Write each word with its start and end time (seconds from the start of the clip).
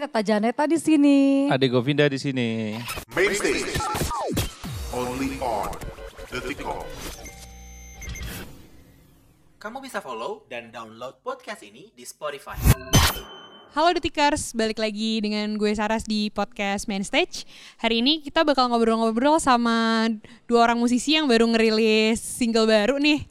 Tata 0.00 0.24
Janeta 0.24 0.64
di 0.64 0.80
sini. 0.80 1.44
Ade 1.52 1.68
Govinda 1.68 2.08
di 2.08 2.16
sini. 2.16 2.72
Main 3.12 3.36
stage. 3.36 3.76
Only 4.96 5.36
on 5.44 5.68
Detikcom. 6.32 6.88
Kamu 9.60 9.84
bisa 9.84 10.00
follow 10.00 10.48
dan 10.48 10.72
download 10.72 11.20
podcast 11.20 11.60
ini 11.68 11.92
di 11.92 12.08
Spotify. 12.08 12.56
Halo 13.76 13.92
Detikers, 13.92 14.56
balik 14.56 14.80
lagi 14.80 15.20
dengan 15.20 15.60
gue 15.60 15.68
Saras 15.76 16.08
di 16.08 16.32
podcast 16.32 16.88
Main 16.88 17.04
Stage. 17.04 17.44
Hari 17.84 18.00
ini 18.00 18.24
kita 18.24 18.40
bakal 18.40 18.72
ngobrol-ngobrol 18.72 19.36
sama 19.36 20.08
dua 20.48 20.64
orang 20.64 20.80
musisi 20.80 21.12
yang 21.12 21.28
baru 21.28 21.44
ngerilis 21.44 22.24
single 22.24 22.64
baru 22.64 22.96
nih. 22.96 23.28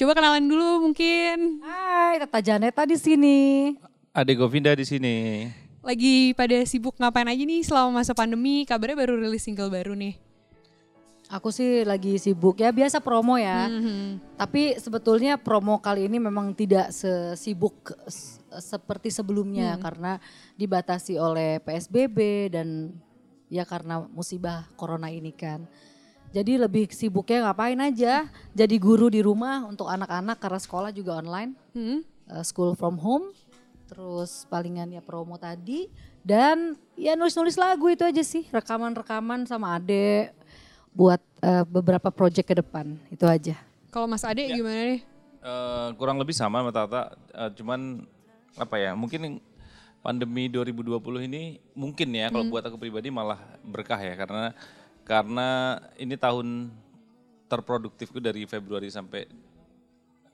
Coba 0.00 0.16
kenalan 0.16 0.48
dulu 0.48 0.88
mungkin. 0.88 1.60
Hai, 1.60 2.16
Tata 2.24 2.40
Janeta 2.40 2.88
di 2.88 2.96
sini. 2.96 3.38
Ade 4.18 4.34
Govinda 4.34 4.74
di 4.74 4.82
sini. 4.82 5.46
Lagi 5.78 6.34
pada 6.34 6.58
sibuk 6.66 6.98
ngapain 6.98 7.30
aja 7.30 7.38
nih 7.38 7.62
selama 7.62 8.02
masa 8.02 8.18
pandemi? 8.18 8.66
Kabarnya 8.66 8.98
baru 8.98 9.14
rilis 9.14 9.46
single 9.46 9.70
baru 9.70 9.94
nih. 9.94 10.18
Aku 11.30 11.54
sih 11.54 11.86
lagi 11.86 12.18
sibuk 12.18 12.58
ya, 12.58 12.74
biasa 12.74 12.98
promo 12.98 13.38
ya. 13.38 13.70
Mhm. 13.70 14.34
Tapi 14.34 14.74
sebetulnya 14.82 15.38
promo 15.38 15.78
kali 15.78 16.10
ini 16.10 16.18
memang 16.18 16.50
tidak 16.50 16.90
sesibuk 16.90 17.94
seperti 18.58 19.14
sebelumnya 19.14 19.78
karena 19.78 20.18
dibatasi 20.58 21.14
oleh 21.14 21.62
PSBB 21.62 22.50
dan 22.58 22.98
ya 23.46 23.62
karena 23.62 24.02
musibah 24.10 24.66
corona 24.74 25.14
ini 25.14 25.30
kan. 25.30 25.62
Jadi 26.34 26.58
lebih 26.58 26.90
sibuknya 26.90 27.46
ngapain 27.46 27.78
aja? 27.78 28.26
Jadi 28.50 28.82
guru 28.82 29.06
di 29.06 29.22
rumah 29.22 29.62
untuk 29.62 29.86
anak-anak 29.86 30.42
karena 30.42 30.58
sekolah 30.58 30.90
juga 30.90 31.22
online. 31.22 31.54
Hmm? 31.70 32.02
uh, 32.30 32.44
school 32.44 32.76
from 32.76 33.00
home, 33.00 33.32
terus 33.88 34.44
palingan 34.52 34.92
ya 34.92 35.00
promo 35.00 35.40
tadi 35.40 35.88
dan 36.20 36.76
ya 36.92 37.16
nulis-nulis 37.16 37.56
lagu 37.56 37.88
itu 37.88 38.04
aja 38.04 38.20
sih, 38.20 38.44
rekaman-rekaman 38.52 39.48
sama 39.48 39.80
Ade 39.80 40.36
buat 40.92 41.24
uh, 41.40 41.64
beberapa 41.64 42.12
project 42.12 42.44
ke 42.44 42.54
depan 42.60 43.00
itu 43.08 43.24
aja. 43.24 43.56
Kalau 43.88 44.04
Mas 44.04 44.28
Ade 44.28 44.44
gimana 44.52 44.96
nih? 44.96 45.00
Eh, 45.38 45.88
kurang 45.96 46.20
lebih 46.20 46.36
sama 46.36 46.60
sama 46.60 46.74
Tata, 46.74 47.16
eh, 47.32 47.50
cuman 47.56 48.04
apa 48.58 48.76
ya? 48.76 48.92
Mungkin 48.92 49.40
pandemi 50.04 50.52
2020 50.52 51.24
ini 51.24 51.62
mungkin 51.72 52.08
ya 52.12 52.28
kalau 52.28 52.46
buat 52.46 52.64
aku 52.68 52.78
pribadi 52.78 53.10
malah 53.10 53.38
berkah 53.66 53.98
ya 53.98 54.14
karena 54.14 54.54
karena 55.02 55.48
ini 55.98 56.14
tahun 56.14 56.70
terproduktifku 57.50 58.20
dari 58.22 58.46
Februari 58.46 58.92
sampai 58.92 59.26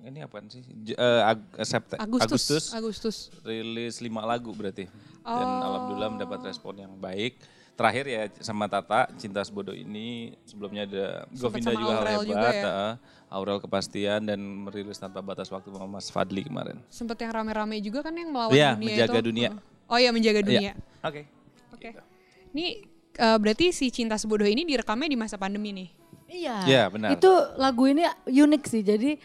ini 0.04 0.20
apaan 0.20 0.46
sih? 0.46 0.60
J- 0.82 0.92
eh, 0.92 1.22
Ag- 1.26 1.60
Sept- 1.60 1.96
Agustus. 1.96 2.70
Agustus. 2.70 3.16
rilis 3.40 3.98
lima 3.98 4.22
lagu 4.22 4.50
berarti 4.50 4.84
dan 5.20 5.46
Oh. 5.46 5.64
alhamdulillah 5.64 6.10
mendapat 6.12 6.40
respon 6.44 6.76
yang 6.78 6.92
baik 6.94 7.40
terakhir 7.72 8.04
ya 8.04 8.22
sama 8.38 8.64
Tata 8.64 9.10
Cinta 9.14 9.40
Sebodoh 9.40 9.72
ini 9.72 10.36
sebelumnya 10.44 10.84
ada 10.84 11.06
Govinda 11.28 11.72
juga 11.72 11.90
hal 11.90 11.98
Aurel 11.98 12.12
hebat 12.14 12.28
juga 12.28 12.48
ya? 12.48 12.62
eh, 12.62 12.92
Aurel 13.28 13.58
kepastian 13.58 14.20
dan 14.22 14.38
merilis 14.38 14.94
tanpa 14.94 15.18
batas 15.18 15.48
waktu 15.48 15.68
sama 15.68 15.88
Mas 15.90 16.06
Fadli 16.06 16.42
kemarin 16.42 16.78
Sempet 16.86 17.18
yang 17.18 17.34
rame-rame 17.34 17.80
juga 17.80 18.00
kan 18.00 18.12
yang 18.12 18.30
melawan 18.30 18.54
Iya, 18.54 18.74
dunia 18.74 18.86
menjaga 18.86 19.18
itu. 19.18 19.26
dunia. 19.26 19.50
Oh 19.84 19.96
iya 19.96 20.10
menjaga 20.10 20.38
Iya. 20.38 20.46
dunia. 20.46 20.72
oke 21.00 21.22
Oke. 21.74 21.88
Ini 22.52 22.66
eh, 23.14 23.36
berarti 23.36 23.66
si 23.70 23.88
Cinta 23.88 24.14
Sebodoh 24.14 24.46
ini 24.46 24.62
direkamnya 24.62 25.06
di 25.06 25.16
masa 25.16 25.34
pandemi 25.34 25.72
nih. 25.72 25.88
Iya. 26.26 26.56
Iya, 26.64 26.82
benar. 26.88 27.10
Itu 27.12 27.30
lagu 27.56 27.84
ini 27.84 28.02
unik 28.24 28.62
sih. 28.64 28.80
Jadi 28.80 29.18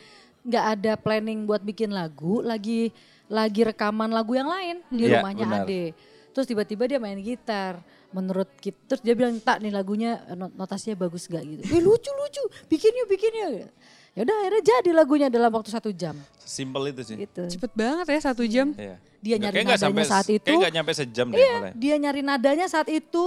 nggak 0.43 0.65
ada 0.75 0.91
planning 0.95 1.43
buat 1.43 1.59
bikin 1.59 1.91
lagu, 1.91 2.39
lagi 2.39 2.91
lagi 3.29 3.61
rekaman 3.61 4.09
lagu 4.09 4.33
yang 4.33 4.49
lain 4.49 4.81
di 4.89 5.05
Iya, 5.05 5.21
rumahnya 5.21 5.45
benar. 5.45 5.65
Ade. 5.65 5.83
Terus 6.29 6.45
tiba-tiba 6.45 6.83
dia 6.85 6.97
main 6.97 7.17
gitar. 7.17 7.81
Menurut 8.09 8.49
kita, 8.57 8.77
terus 8.89 9.01
dia 9.05 9.13
bilang, 9.13 9.37
"Tak 9.37 9.61
nih 9.61 9.69
lagunya 9.69 10.17
eh, 10.25 10.33
not- 10.33 10.55
notasinya 10.57 10.97
bagus 10.97 11.29
gak 11.29 11.45
gitu." 11.45 11.61
Eh 11.61 11.77
lucu 11.77 12.09
lucu, 12.09 12.41
bikin 12.65 12.89
yuk 12.89 13.07
bikin 13.07 13.31
yuk. 13.37 13.69
Ya 14.17 14.25
udah 14.25 14.35
akhirnya 14.41 14.63
jadi 14.65 14.89
lagunya 14.91 15.27
dalam 15.29 15.53
waktu 15.53 15.69
satu 15.69 15.93
jam 15.93 16.17
simpel 16.41 16.89
itu 16.89 17.05
sih 17.05 17.15
gitu. 17.21 17.45
Cepet 17.45 17.69
banget 17.77 18.09
ya 18.09 18.19
satu 18.33 18.41
jam. 18.49 18.73
Iya. 18.73 18.97
Dia 19.21 19.35
nyari 19.37 19.61
nadanya 19.61 19.77
sampai, 19.77 20.05
saat 20.09 20.27
itu. 20.31 20.41
kayak 20.41 20.57
nggak 20.57 20.73
nyampe 20.73 20.91
sejam 20.97 21.27
deh 21.29 21.37
Iya, 21.37 21.57
dia 21.77 21.95
nyari 22.01 22.21
nadanya 22.25 22.65
saat 22.65 22.89
itu 22.89 23.25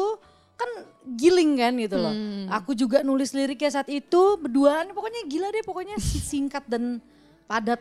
kan 0.57 0.71
giling 1.19 1.59
kan 1.59 1.73
gitu 1.79 1.97
loh. 1.99 2.15
Hmm. 2.15 2.47
Aku 2.53 2.73
juga 2.79 3.03
nulis 3.03 3.35
liriknya 3.35 3.71
saat 3.83 3.89
itu 3.91 4.39
berduaan 4.39 4.95
pokoknya 4.95 5.27
gila 5.27 5.49
deh 5.51 5.65
pokoknya 5.67 5.97
singkat 5.99 6.63
dan 6.71 7.03
padat. 7.47 7.81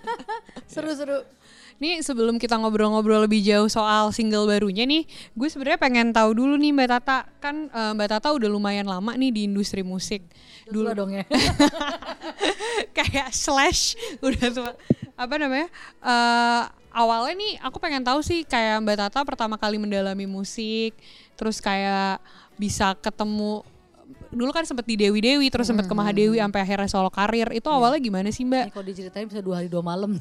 Seru-seru. 0.72 1.24
Nih 1.80 2.04
sebelum 2.04 2.36
kita 2.36 2.60
ngobrol-ngobrol 2.60 3.24
lebih 3.24 3.40
jauh 3.40 3.64
soal 3.64 4.12
single 4.12 4.44
barunya 4.44 4.84
nih, 4.84 5.08
gue 5.32 5.48
sebenarnya 5.48 5.80
pengen 5.80 6.12
tahu 6.12 6.36
dulu 6.36 6.60
nih 6.60 6.76
Mbak 6.76 6.88
Tata. 6.92 7.18
Kan 7.40 7.72
eh, 7.72 7.92
Mbak 7.96 8.08
Tata 8.12 8.28
udah 8.36 8.48
lumayan 8.52 8.84
lama 8.84 9.16
nih 9.16 9.32
di 9.32 9.40
industri 9.48 9.80
musik. 9.80 10.28
Dulu 10.68 10.92
dong 10.92 11.16
ya. 11.16 11.24
Kayak 12.96 13.32
slash 13.32 13.96
udah 14.20 14.46
tua. 14.52 14.72
Apa 15.16 15.40
namanya? 15.40 15.72
Eh, 16.04 16.62
awalnya 16.90 17.34
nih 17.38 17.52
aku 17.62 17.78
pengen 17.78 18.02
tahu 18.02 18.20
sih 18.20 18.42
kayak 18.42 18.82
Mbak 18.82 18.96
Tata 18.98 19.20
pertama 19.24 19.54
kali 19.56 19.78
mendalami 19.78 20.26
musik, 20.26 20.94
terus 21.34 21.58
kayak 21.58 22.18
bisa 22.54 22.92
ketemu 22.98 23.62
dulu 24.30 24.50
kan 24.54 24.62
sempet 24.62 24.86
di 24.86 24.94
Dewi 24.94 25.18
Dewi 25.22 25.46
terus 25.50 25.66
sempet 25.66 25.90
ke 25.90 25.94
Mahadewi 25.94 26.38
sampai 26.38 26.62
akhirnya 26.62 26.86
solo 26.86 27.10
karir 27.10 27.50
itu 27.50 27.66
awalnya 27.66 27.98
gimana 27.98 28.30
sih 28.30 28.46
Mbak? 28.46 28.64
Ini 28.70 28.74
kalau 28.74 28.86
diceritain 28.86 29.26
bisa 29.26 29.42
dua 29.42 29.62
hari 29.62 29.66
dua 29.70 29.82
malam. 29.82 30.14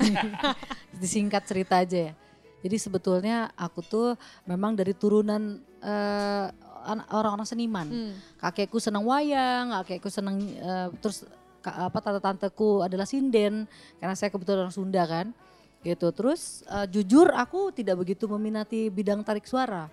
Disingkat 1.01 1.45
cerita 1.45 1.81
aja 1.81 2.09
ya. 2.09 2.13
Jadi 2.59 2.75
sebetulnya 2.75 3.53
aku 3.55 3.79
tuh 3.85 4.07
memang 4.49 4.73
dari 4.75 4.91
turunan 4.97 5.61
an- 6.85 7.07
orang-orang 7.13 7.47
seniman. 7.47 7.87
Kakekku 8.41 8.81
senang 8.81 9.05
wayang, 9.05 9.71
kakekku 9.83 10.09
senang 10.09 10.41
eh, 10.41 10.87
terus 10.99 11.23
apa 11.63 11.99
tante-tanteku 11.99 12.81
adalah 12.87 13.03
sinden 13.05 13.67
karena 13.99 14.15
saya 14.15 14.31
kebetulan 14.31 14.65
orang 14.67 14.75
Sunda 14.75 15.03
kan. 15.05 15.31
Gitu. 15.81 16.07
Terus 16.11 16.63
eh, 16.67 16.87
jujur 16.91 17.31
aku 17.31 17.71
tidak 17.71 17.99
begitu 18.03 18.27
meminati 18.27 18.91
bidang 18.91 19.23
tarik 19.23 19.47
suara. 19.47 19.87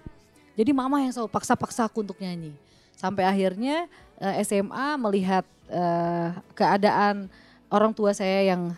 Jadi 0.56 0.72
mama 0.72 0.98
yang 1.04 1.12
selalu 1.12 1.30
paksa-paksa 1.30 1.86
aku 1.86 2.02
untuk 2.02 2.18
nyanyi. 2.18 2.56
Sampai 2.96 3.28
akhirnya 3.28 3.86
eh, 4.18 4.42
SMA 4.42 4.98
melihat 4.98 5.44
eh, 5.70 6.30
keadaan 6.56 7.30
orang 7.70 7.92
tua 7.94 8.14
saya 8.14 8.46
yang 8.46 8.74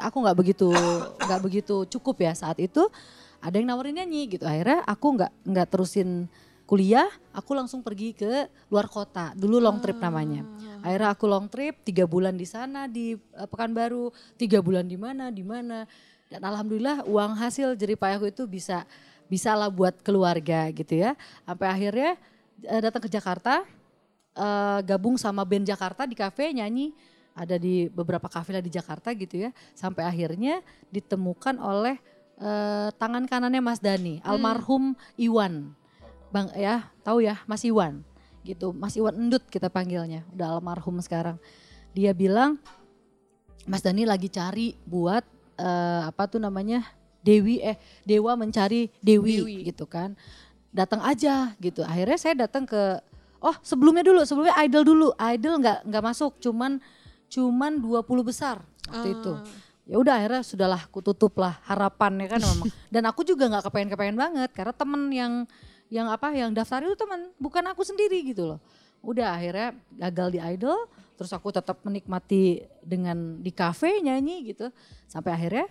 aku 0.00 0.16
nggak 0.24 0.38
begitu 0.38 0.72
nggak 1.20 1.40
begitu 1.44 1.84
cukup 1.84 2.24
ya 2.24 2.32
saat 2.32 2.56
itu 2.56 2.80
ada 3.42 3.60
yang 3.60 3.68
nawarin 3.68 4.00
nyanyi 4.00 4.38
gitu 4.38 4.48
akhirnya 4.48 4.80
aku 4.88 5.20
nggak 5.20 5.32
nggak 5.44 5.68
terusin 5.68 6.30
kuliah 6.66 7.10
aku 7.34 7.52
langsung 7.52 7.82
pergi 7.82 8.14
ke 8.14 8.48
luar 8.70 8.86
kota. 8.88 9.34
Dulu 9.34 9.58
long 9.58 9.78
trip 9.82 9.98
namanya. 9.98 10.46
akhirnya 10.82 11.14
aku 11.14 11.24
long 11.30 11.46
trip 11.46 11.78
tiga 11.86 12.10
bulan 12.10 12.34
di 12.34 12.42
sana 12.42 12.90
di 12.90 13.14
eh, 13.14 13.48
pekanbaru 13.48 14.10
tiga 14.34 14.58
bulan 14.58 14.86
di 14.86 14.98
mana 14.98 15.30
di 15.30 15.44
mana. 15.46 15.86
Dan 16.26 16.42
alhamdulillah 16.42 17.04
uang 17.04 17.36
hasil 17.36 17.76
jeripayahku 17.76 18.32
itu 18.32 18.48
bisa 18.48 18.88
bisa 19.28 19.52
lah 19.52 19.68
buat 19.68 20.00
keluarga 20.00 20.68
gitu 20.72 20.98
ya. 20.98 21.14
Sampai 21.44 21.68
akhirnya 21.70 22.10
eh, 22.64 22.80
datang 22.82 23.02
ke 23.04 23.10
Jakarta 23.10 23.62
eh, 24.34 24.80
gabung 24.86 25.20
sama 25.20 25.46
band 25.46 25.68
Jakarta 25.68 26.08
di 26.08 26.16
kafe 26.16 26.50
nyanyi. 26.54 26.94
Ada 27.32 27.56
di 27.56 27.88
beberapa 27.88 28.28
kafe 28.28 28.52
lah 28.52 28.64
di 28.64 28.68
Jakarta 28.68 29.12
gitu 29.16 29.48
ya. 29.48 29.50
Sampai 29.72 30.04
akhirnya 30.04 30.60
ditemukan 30.92 31.56
oleh 31.62 31.96
eh, 32.42 32.88
tangan 32.96 33.24
kanannya 33.28 33.62
Mas 33.62 33.78
Dani 33.78 34.18
almarhum 34.26 34.98
Iwan 35.16 35.78
bang 36.32 36.48
ya 36.56 36.88
tahu 37.04 37.20
ya 37.20 37.38
Mas 37.44 37.62
Iwan 37.62 38.00
gitu. 38.42 38.74
Mas 38.74 38.98
Iwan 38.98 39.14
Endut 39.14 39.46
kita 39.46 39.70
panggilnya 39.70 40.26
udah 40.34 40.58
almarhum 40.58 40.98
sekarang. 40.98 41.38
Dia 41.94 42.10
bilang 42.16 42.58
Mas 43.68 43.84
Dani 43.84 44.02
lagi 44.02 44.26
cari 44.26 44.74
buat 44.82 45.22
eh, 45.60 46.02
apa 46.02 46.26
tuh 46.26 46.42
namanya 46.42 46.82
Dewi 47.22 47.62
eh 47.62 47.78
Dewa 48.02 48.34
mencari 48.34 48.90
Dewi, 48.98 49.38
Dewi. 49.38 49.56
gitu 49.70 49.86
kan. 49.86 50.18
Datang 50.74 51.04
aja 51.06 51.54
gitu. 51.62 51.86
Akhirnya 51.86 52.18
saya 52.18 52.34
datang 52.34 52.66
ke 52.66 52.98
oh 53.38 53.54
sebelumnya 53.62 54.02
dulu 54.02 54.26
sebelumnya 54.26 54.58
idol 54.66 54.82
dulu. 54.82 55.08
Idol 55.14 55.62
nggak 55.62 55.78
nggak 55.86 56.02
masuk 56.02 56.42
cuman 56.42 56.82
cuman 57.30 57.78
20 57.78 58.02
besar 58.26 58.60
waktu 58.90 59.14
itu. 59.14 59.32
Ya 59.86 59.96
udah 59.98 60.14
akhirnya 60.18 60.42
sudahlah 60.42 60.80
aku 60.82 61.02
tutup 61.02 61.38
lah 61.38 61.62
harapannya 61.66 62.26
kan 62.26 62.42
memang. 62.42 62.70
Dan 62.92 63.06
aku 63.06 63.22
juga 63.22 63.46
nggak 63.46 63.70
kepengen 63.70 63.90
kepengen 63.94 64.18
banget 64.18 64.50
karena 64.50 64.74
temen 64.74 65.02
yang 65.14 65.32
yang 65.92 66.08
apa 66.08 66.32
yang 66.32 66.56
daftar 66.56 66.80
itu 66.88 66.96
teman 66.96 67.28
bukan 67.36 67.60
aku 67.68 67.84
sendiri 67.84 68.24
gitu 68.24 68.48
loh. 68.48 68.60
Udah 69.04 69.36
akhirnya 69.36 69.76
gagal 70.00 70.28
di 70.32 70.40
idol 70.40 70.88
terus 71.20 71.28
aku 71.36 71.52
tetap 71.52 71.84
menikmati 71.84 72.64
dengan 72.80 73.36
di 73.44 73.52
kafe 73.52 74.00
nyanyi 74.00 74.56
gitu. 74.56 74.72
Sampai 75.04 75.36
akhirnya 75.36 75.68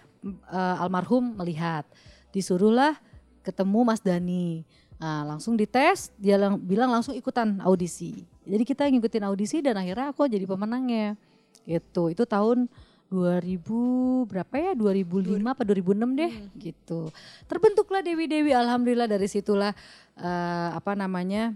eh, 0.54 0.76
almarhum 0.78 1.34
melihat 1.42 1.90
disuruhlah 2.30 3.02
ketemu 3.42 3.80
Mas 3.82 4.06
Dani 4.06 4.62
nah, 5.02 5.26
langsung 5.26 5.58
dites 5.58 6.14
dia 6.22 6.38
lang- 6.38 6.62
bilang 6.62 6.94
langsung 6.94 7.18
ikutan 7.18 7.58
audisi. 7.66 8.30
Jadi 8.46 8.62
kita 8.62 8.86
ngikutin 8.94 9.26
audisi 9.26 9.66
dan 9.66 9.82
akhirnya 9.82 10.14
aku 10.14 10.30
jadi 10.30 10.46
pemenangnya 10.46 11.18
gitu. 11.66 12.14
Itu 12.14 12.30
tahun 12.30 12.70
2000 13.12 14.32
berapa 14.32 14.56
ya? 14.56 14.72
2005 14.72 15.44
apa 15.44 15.68
2006 15.68 16.16
deh 16.16 16.34
gitu. 16.56 17.12
Terbentuklah 17.44 18.00
Dewi 18.00 18.32
Dewi 18.32 18.56
alhamdulillah 18.56 19.12
dari 19.12 19.28
situlah 19.28 19.76
eh, 20.16 20.70
apa 20.72 20.96
namanya 20.96 21.52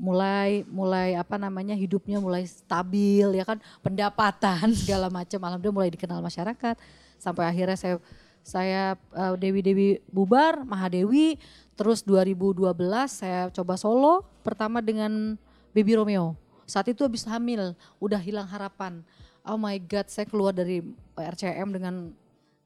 mulai 0.00 0.64
mulai 0.68 1.16
apa 1.16 1.36
namanya 1.36 1.76
hidupnya 1.76 2.16
mulai 2.16 2.48
stabil 2.48 3.28
ya 3.36 3.44
kan? 3.44 3.60
Pendapatan 3.84 4.72
segala 4.80 5.12
macam. 5.12 5.36
Alhamdulillah 5.36 5.76
mulai 5.84 5.92
dikenal 5.92 6.24
masyarakat. 6.24 6.80
Sampai 7.20 7.44
akhirnya 7.44 7.76
saya 7.76 8.00
saya 8.40 8.96
eh, 9.12 9.34
Dewi 9.36 9.60
Dewi 9.60 9.88
bubar 10.08 10.64
Mahadewi. 10.64 11.36
Terus 11.76 12.00
2012 12.08 12.72
saya 13.12 13.52
coba 13.52 13.76
solo 13.76 14.24
pertama 14.40 14.80
dengan 14.80 15.36
Baby 15.76 16.00
Romeo. 16.00 16.32
Saat 16.64 16.88
itu 16.88 17.04
habis 17.04 17.28
hamil 17.28 17.76
udah 18.00 18.16
hilang 18.16 18.48
harapan 18.48 19.04
oh 19.46 19.58
my 19.58 19.78
god 19.78 20.10
saya 20.10 20.26
keluar 20.26 20.50
dari 20.50 20.82
RCM 21.14 21.70
dengan 21.70 22.10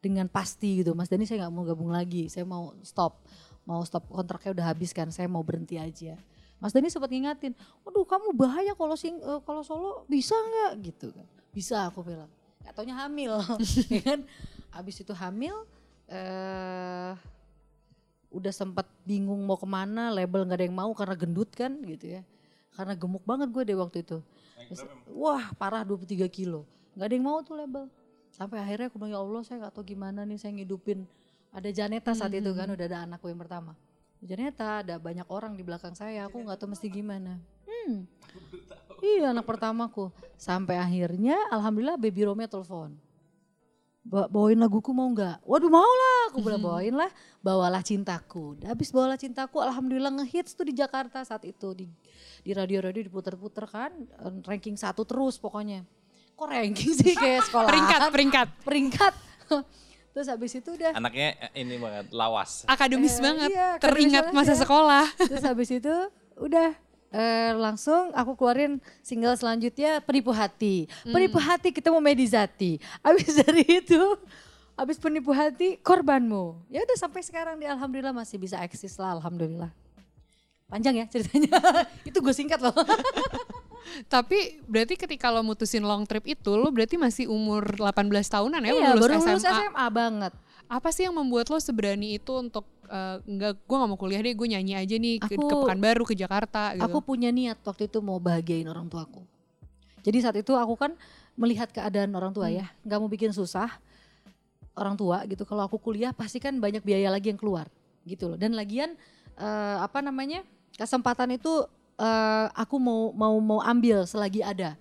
dengan 0.01 0.27
pasti 0.27 0.81
gitu. 0.81 0.97
Mas 0.97 1.13
Dani 1.13 1.29
saya 1.29 1.47
nggak 1.47 1.53
mau 1.53 1.65
gabung 1.69 1.93
lagi. 1.93 2.27
Saya 2.33 2.49
mau 2.49 2.73
stop 2.81 3.21
mau 3.69 3.85
stop 3.85 4.09
kontraknya 4.09 4.57
udah 4.57 4.67
habis 4.73 4.91
kan. 4.97 5.13
Saya 5.13 5.29
mau 5.29 5.45
berhenti 5.45 5.77
aja. 5.77 6.17
Mas 6.61 6.73
Dani 6.73 6.89
sempat 6.89 7.13
ngingatin 7.13 7.57
waduh 7.85 8.05
kamu 8.05 8.37
bahaya 8.37 8.73
kalau 8.77 8.97
sing 8.97 9.21
eh, 9.21 9.41
kalau 9.45 9.61
solo 9.61 10.09
bisa 10.09 10.33
nggak? 10.33 10.73
Gitu 10.81 11.07
kan. 11.13 11.27
Bisa 11.53 11.87
aku 11.93 12.01
bilang. 12.01 12.33
Nggak 12.65 12.73
taunya 12.73 12.97
hamil. 12.97 13.33
Ya 13.93 14.01
kan? 14.01 14.21
Habis 14.73 15.05
itu 15.05 15.13
hamil 15.13 15.55
eh 16.11 17.13
udah 18.31 18.55
sempat 18.55 18.87
bingung 19.03 19.43
mau 19.43 19.59
ke 19.59 19.67
mana 19.67 20.15
label 20.15 20.47
nggak 20.47 20.59
ada 20.63 20.67
yang 20.67 20.79
mau 20.79 20.91
karena 20.97 21.15
gendut 21.15 21.53
kan 21.53 21.77
gitu 21.85 22.19
ya. 22.19 22.23
Karena 22.73 22.97
gemuk 22.97 23.27
banget 23.29 23.53
gue 23.53 23.63
deh 23.69 23.77
waktu 23.77 24.01
itu 24.01 24.25
wah 25.11 25.53
parah 25.57 25.83
23 25.83 26.27
kilo. 26.31 26.67
Nggak 26.95 27.07
ada 27.07 27.15
yang 27.15 27.27
mau 27.27 27.39
tuh 27.41 27.57
label. 27.59 27.85
Sampai 28.31 28.63
akhirnya 28.63 28.89
aku 28.89 28.97
bilang 28.97 29.13
ya 29.15 29.21
Allah 29.21 29.43
saya 29.43 29.57
nggak 29.67 29.75
tahu 29.75 29.85
gimana 29.85 30.23
nih 30.25 30.39
saya 30.39 30.53
ngidupin. 30.55 31.05
Ada 31.51 31.71
Janeta 31.75 32.15
saat 32.15 32.31
itu 32.31 32.51
kan 32.55 32.71
udah 32.71 32.87
ada 32.87 32.99
anakku 33.03 33.27
yang 33.27 33.41
pertama. 33.43 33.75
Janeta 34.23 34.85
ada 34.85 35.01
banyak 35.01 35.27
orang 35.27 35.57
di 35.57 35.65
belakang 35.65 35.97
saya 35.97 36.29
aku 36.29 36.45
nggak 36.45 36.59
tahu 36.61 36.77
mesti 36.77 36.87
gimana. 36.93 37.41
Hmm. 37.67 38.05
iya 39.03 39.33
anak 39.33 39.49
pertamaku. 39.49 40.13
Sampai 40.37 40.77
akhirnya 40.79 41.37
alhamdulillah 41.51 41.99
baby 41.99 42.29
Romeo 42.29 42.47
telepon. 42.47 42.95
Ba- 44.01 44.29
bawain 44.29 44.61
laguku 44.61 44.93
mau 44.93 45.09
nggak? 45.13 45.45
Waduh 45.45 45.73
mau 45.73 45.85
lah, 45.85 46.10
aku 46.31 46.41
bilang 46.41 46.63
bawain 46.63 46.95
lah, 46.95 47.11
bawalah 47.39 47.83
cintaku. 47.83 48.55
Udah 48.55 48.71
Habis 48.71 48.89
bawalah 48.89 49.15
cintaku, 49.15 49.59
alhamdulillah 49.59 50.15
ngehits 50.17 50.55
tuh 50.55 50.65
di 50.65 50.73
Jakarta 50.73 51.21
saat 51.21 51.43
itu 51.43 51.75
di 51.75 51.87
di 52.41 52.51
radio-radio 52.51 53.03
diputer-puter 53.03 53.67
kan, 53.67 53.91
eh, 53.93 54.33
ranking 54.47 54.75
satu 54.75 55.03
terus 55.03 55.37
pokoknya. 55.37 55.83
Kok 56.33 56.47
ranking 56.47 56.93
sih 56.95 57.13
kayak 57.21 57.45
sekolah? 57.45 57.69
Peringkat, 57.69 58.01
peringkat. 58.09 58.49
peringkat. 58.63 59.15
Terus 60.11 60.27
habis 60.27 60.51
itu 60.51 60.75
udah 60.75 60.91
Anaknya 60.93 61.39
eh, 61.39 61.63
ini 61.63 61.77
banget, 61.77 62.11
lawas. 62.11 62.67
Akademis 62.67 63.15
Eh, 63.15 63.23
banget, 63.23 63.51
iya, 63.51 63.67
akademis 63.77 63.85
teringat 63.85 64.25
banget 64.27 64.39
masa 64.43 64.53
ya. 64.53 64.59
sekolah. 64.59 65.05
Terus 65.31 65.45
habis 65.45 65.69
itu 65.71 65.95
udah 66.35 66.69
eh, 67.11 67.53
langsung 67.55 68.11
aku 68.11 68.35
keluarin 68.35 68.73
single 69.01 69.37
selanjutnya 69.37 70.03
Penipu 70.03 70.35
Hati. 70.35 70.91
Penipu 71.05 71.39
Hati 71.39 71.71
ketemu 71.71 72.03
Medizati. 72.03 72.83
Habis 73.07 73.39
dari 73.39 73.63
itu 73.63 74.03
habis 74.81 74.97
Penipu 74.97 75.37
Hati 75.37 75.77
korbanmu. 75.85 76.57
Ya 76.73 76.81
udah 76.81 76.97
sampai 76.97 77.21
sekarang 77.21 77.61
di 77.61 77.69
alhamdulillah 77.69 78.17
masih 78.17 78.41
bisa 78.41 78.57
eksis 78.65 78.97
lah 78.97 79.21
alhamdulillah. 79.21 79.69
Panjang 80.73 81.05
ya 81.05 81.05
ceritanya. 81.05 81.53
itu 82.09 82.17
gue 82.17 82.33
singkat 82.33 82.65
loh. 82.65 82.73
Tapi 84.13 84.63
berarti 84.65 84.97
ketika 84.97 85.29
lo 85.29 85.45
mutusin 85.45 85.85
long 85.85 86.09
trip 86.09 86.25
itu, 86.25 86.53
lo 86.57 86.73
berarti 86.73 86.97
masih 86.97 87.29
umur 87.29 87.77
18 87.77 88.09
tahunan 88.09 88.61
ya, 88.63 88.73
iya, 88.73 88.95
lulus 88.97 89.03
baru 89.03 89.13
SMA. 89.19 89.29
lulus 89.35 89.45
SMA 89.45 89.87
banget. 89.93 90.33
Apa 90.71 90.89
sih 90.95 91.03
yang 91.05 91.17
membuat 91.19 91.51
lo 91.51 91.59
seberani 91.59 92.17
itu 92.17 92.31
untuk 92.39 92.65
enggak, 93.27 93.59
gue 93.59 93.77
gak 93.77 93.91
mau 93.91 93.99
kuliah 93.99 94.23
deh, 94.23 94.33
gue 94.33 94.47
nyanyi 94.47 94.75
aja 94.79 94.95
nih 94.95 95.19
ke, 95.19 95.35
ke 95.35 95.37
Aku- 95.37 95.67
Pekanbaru, 95.67 96.03
ke 96.07 96.15
Jakarta 96.15 96.79
gitu. 96.79 96.87
Aku 96.87 96.99
punya 97.03 97.35
niat 97.35 97.59
waktu 97.67 97.91
itu 97.91 97.99
mau 97.99 98.23
bahagiain 98.23 98.67
orang 98.71 98.87
tuaku. 98.87 99.27
Jadi 100.07 100.19
saat 100.23 100.37
itu 100.39 100.55
aku 100.57 100.79
kan 100.79 100.95
melihat 101.35 101.69
keadaan 101.69 102.15
orang 102.15 102.33
tua 102.33 102.49
ya, 102.49 102.71
nggak 102.87 102.99
mau 102.99 103.11
bikin 103.11 103.35
susah 103.35 103.69
orang 104.81 104.97
tua 104.97 105.23
gitu. 105.29 105.45
Kalau 105.45 105.69
aku 105.69 105.77
kuliah 105.77 106.17
pasti 106.17 106.41
kan 106.41 106.57
banyak 106.57 106.81
biaya 106.81 107.13
lagi 107.13 107.29
yang 107.29 107.39
keluar 107.39 107.69
gitu 108.09 108.33
loh. 108.33 108.39
Dan 108.41 108.57
lagian 108.57 108.97
eh, 109.37 109.77
apa 109.79 110.01
namanya 110.01 110.41
kesempatan 110.75 111.37
itu 111.37 111.69
eh, 112.01 112.47
aku 112.57 112.81
mau 112.81 113.13
mau 113.13 113.37
mau 113.39 113.61
ambil 113.61 114.09
selagi 114.09 114.41
ada. 114.41 114.75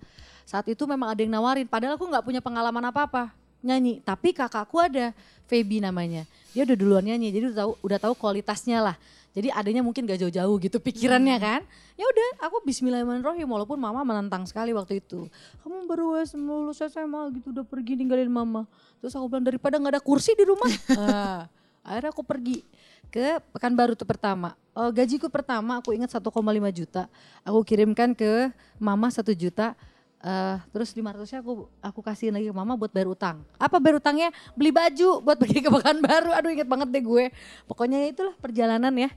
Saat 0.48 0.66
itu 0.66 0.82
memang 0.82 1.14
ada 1.14 1.20
yang 1.22 1.30
nawarin, 1.30 1.68
padahal 1.68 1.94
aku 1.94 2.10
nggak 2.10 2.26
punya 2.26 2.40
pengalaman 2.42 2.82
apa-apa 2.90 3.30
nyanyi. 3.62 4.02
Tapi 4.02 4.34
kakakku 4.34 4.82
ada, 4.82 5.14
Feby 5.46 5.78
namanya. 5.78 6.26
Dia 6.50 6.66
udah 6.66 6.74
duluan 6.74 7.04
nyanyi, 7.06 7.30
jadi 7.30 7.54
udah 7.54 7.58
tahu 7.62 7.72
udah 7.86 7.98
tahu 8.02 8.14
kualitasnya 8.18 8.82
lah. 8.82 8.96
Jadi 9.30 9.48
adanya 9.54 9.82
mungkin 9.86 10.10
gak 10.10 10.18
jauh-jauh 10.26 10.54
gitu 10.58 10.82
pikirannya 10.82 11.38
kan. 11.38 11.62
Ya 11.94 12.02
udah, 12.02 12.50
aku 12.50 12.66
Bismillahirrahmanirrahim 12.66 13.46
walaupun 13.46 13.78
mama 13.78 14.02
menentang 14.02 14.42
sekali 14.42 14.74
waktu 14.74 14.98
itu. 14.98 15.30
Kamu 15.62 15.86
baru 15.86 16.18
lulus 16.34 16.82
SMA 16.82 17.30
gitu 17.38 17.54
udah 17.54 17.62
pergi 17.62 17.94
ninggalin 17.94 18.26
mama. 18.26 18.66
Terus 18.98 19.14
aku 19.14 19.30
bilang 19.30 19.46
daripada 19.46 19.78
nggak 19.78 19.98
ada 19.98 20.02
kursi 20.02 20.34
di 20.34 20.44
rumah. 20.46 20.70
Ah, 21.00 21.48
akhirnya 21.86 22.10
aku 22.12 22.20
pergi 22.26 22.60
ke 23.08 23.38
Pekanbaru 23.54 23.94
tuh 23.94 24.06
pertama. 24.06 24.58
Oh, 24.74 24.90
gajiku 24.90 25.26
pertama 25.30 25.78
aku 25.78 25.94
ingat 25.94 26.10
1,5 26.10 26.30
juta. 26.70 27.06
Aku 27.46 27.62
kirimkan 27.62 28.14
ke 28.14 28.50
mama 28.78 29.10
1 29.10 29.22
juta. 29.34 29.78
Eh, 30.20 30.56
terus 30.68 30.92
500 30.92 31.32
nya 31.32 31.38
aku 31.40 31.64
aku 31.80 32.00
kasihin 32.04 32.36
lagi 32.36 32.52
ke 32.52 32.56
mama 32.56 32.76
buat 32.76 32.92
bayar 32.92 33.08
utang. 33.08 33.40
Apa 33.56 33.80
bayar 33.80 34.04
utangnya? 34.04 34.28
Beli 34.52 34.68
baju 34.68 35.24
buat 35.24 35.38
pergi 35.40 35.64
ke 35.64 35.72
Pekanbaru. 35.72 36.36
Aduh 36.36 36.52
inget 36.52 36.68
banget 36.68 36.92
deh 36.92 37.00
gue. 37.00 37.24
Pokoknya 37.64 38.04
itulah 38.04 38.36
perjalanan 38.36 38.92
ya. 38.92 39.08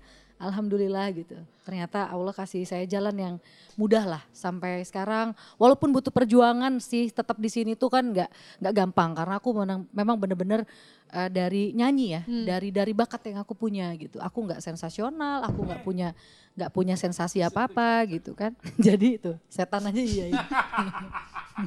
Alhamdulillah 0.43 1.07
gitu. 1.11 1.33
Ternyata 1.63 2.05
Allah 2.05 2.29
kasih 2.29 2.63
saya 2.63 2.83
jalan 2.83 3.15
yang 3.15 3.35
mudah 3.73 4.03
lah 4.03 4.21
sampai 4.29 4.83
sekarang. 4.83 5.31
Walaupun 5.55 5.89
butuh 5.89 6.11
perjuangan 6.11 6.75
sih 6.77 7.07
tetap 7.07 7.39
di 7.39 7.47
sini 7.47 7.73
tuh 7.73 7.87
kan 7.87 8.03
nggak 8.03 8.27
nggak 8.59 8.73
gampang 8.75 9.15
karena 9.15 9.35
aku 9.39 9.49
menang- 9.55 9.87
memang 9.89 10.19
bener-bener 10.19 10.67
eh, 11.09 11.29
dari 11.29 11.71
nyanyi 11.71 12.07
ya, 12.11 12.21
dari 12.27 12.69
dari 12.69 12.91
bakat 12.91 13.23
yang 13.25 13.39
aku 13.39 13.53
punya 13.53 13.95
gitu. 13.95 14.19
Aku 14.19 14.43
nggak 14.43 14.59
sensasional, 14.59 15.41
aku 15.41 15.63
nggak 15.63 15.81
punya 15.81 16.11
nggak 16.53 16.69
punya 16.69 16.93
sensasi 16.93 17.39
apa-apa 17.39 18.03
gitu 18.11 18.35
kan. 18.35 18.51
Jadi 18.77 19.17
itu 19.17 19.31
setan 19.47 19.87
aja 19.87 19.97
iya. 19.97 20.25
iya. 20.29 20.43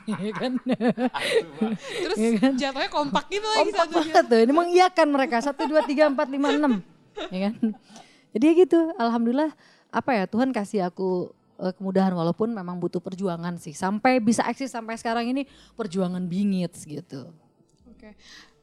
Iya 0.02 0.34
kan? 0.34 0.52
Terus 1.78 2.16
Iya 2.18 2.30
kan? 2.36 2.52
jatuhnya 2.58 2.90
kompak 2.90 3.30
gitu 3.30 3.46
lagi 3.46 3.70
Kompak 3.70 3.86
satu. 3.86 3.94
banget 4.02 4.24
tuh. 4.26 4.40
Ini 4.42 4.50
mengiyakan 4.50 5.08
mereka. 5.08 5.36
Satu, 5.38 5.62
dua, 5.64 5.86
tiga, 5.86 6.10
empat, 6.10 6.26
lima, 6.26 6.50
enam. 6.50 6.72
Ya 7.30 7.38
kan? 7.46 7.54
Jadi 8.36 8.68
gitu. 8.68 8.92
Alhamdulillah 9.00 9.48
apa 9.88 10.12
ya 10.12 10.24
Tuhan 10.28 10.52
kasih 10.52 10.84
aku 10.92 11.32
eh, 11.56 11.72
kemudahan 11.72 12.12
walaupun 12.12 12.52
memang 12.52 12.76
butuh 12.76 13.00
perjuangan 13.00 13.56
sih. 13.56 13.72
Sampai 13.72 14.20
bisa 14.20 14.44
eksis 14.44 14.68
sampai 14.68 15.00
sekarang 15.00 15.24
ini 15.32 15.48
perjuangan 15.72 16.20
bingit 16.28 16.76
gitu. 16.84 17.32
Oke. 17.88 18.12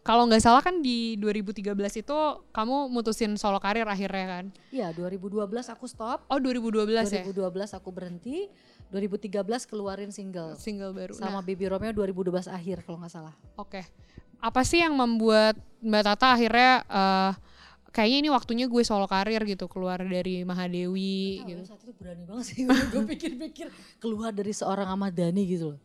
Kalau 0.03 0.27
nggak 0.27 0.43
salah 0.43 0.59
kan 0.59 0.83
di 0.83 1.15
2013 1.17 1.73
itu 2.03 2.17
kamu 2.51 2.91
mutusin 2.91 3.33
solo 3.39 3.57
karir 3.57 3.87
akhirnya 3.89 4.25
kan? 4.29 4.45
Iya 4.69 4.93
2012 4.93 5.47
aku 5.73 5.89
stop. 5.89 6.27
Oh 6.29 6.37
2012 6.37 7.07
ya? 7.09 7.23
2012 7.25 7.79
aku 7.79 7.89
berhenti. 7.89 8.51
2013 8.93 9.41
keluarin 9.65 10.13
single. 10.13 10.53
Single 10.53 10.93
baru. 10.93 11.17
Sama 11.17 11.41
Nah, 11.41 11.41
Baby 11.41 11.65
Romeo 11.65 11.89
2012 11.89 12.45
akhir 12.45 12.85
kalau 12.85 13.01
nggak 13.01 13.09
salah. 13.09 13.33
Oke. 13.57 13.81
Apa 14.37 14.61
sih 14.61 14.83
yang 14.85 14.93
membuat 14.93 15.57
Mbak 15.81 16.03
Tata 16.03 16.35
akhirnya 16.37 16.83
eh, 16.85 17.31
kayaknya 17.93 18.17
ini 18.25 18.29
waktunya 18.33 18.65
gue 18.65 18.81
solo 18.81 19.05
karir 19.05 19.39
gitu 19.45 19.69
keluar 19.69 20.01
dari 20.01 20.41
Mahadewi 20.41 21.39
Nah, 21.39 21.47
gitu. 21.53 21.61
saat 21.69 21.81
itu 21.85 21.93
berani 21.93 22.23
banget 22.25 22.45
sih 22.49 22.65
gue 22.93 23.03
pikir-pikir 23.05 23.67
keluar 24.01 24.33
dari 24.33 24.49
seorang 24.49 24.89
Ahmad 24.89 25.13
Dhani 25.13 25.45
gitu 25.45 25.77
loh. 25.77 25.79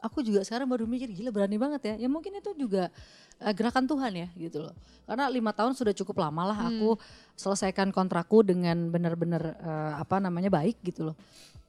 Aku 0.00 0.20
juga 0.20 0.44
sekarang 0.44 0.68
baru 0.68 0.84
mikir 0.84 1.08
gila 1.08 1.32
berani 1.32 1.56
banget 1.56 1.80
ya. 1.84 1.94
Ya 2.04 2.08
mungkin 2.08 2.36
itu 2.36 2.52
juga 2.56 2.92
eh, 3.38 3.52
gerakan 3.52 3.88
Tuhan 3.88 4.12
ya 4.12 4.28
gitu 4.36 4.64
loh. 4.64 4.72
Karena 5.04 5.28
lima 5.28 5.52
tahun 5.52 5.72
sudah 5.72 5.92
cukup 5.92 6.24
lama 6.24 6.52
lah 6.52 6.58
aku 6.68 6.96
selesaikan 7.36 7.88
kontrakku 7.88 8.44
dengan 8.44 8.88
benar-benar 8.88 9.56
eh, 9.56 9.92
apa 9.96 10.20
namanya 10.20 10.48
baik 10.48 10.80
gitu 10.84 11.12
loh. 11.12 11.16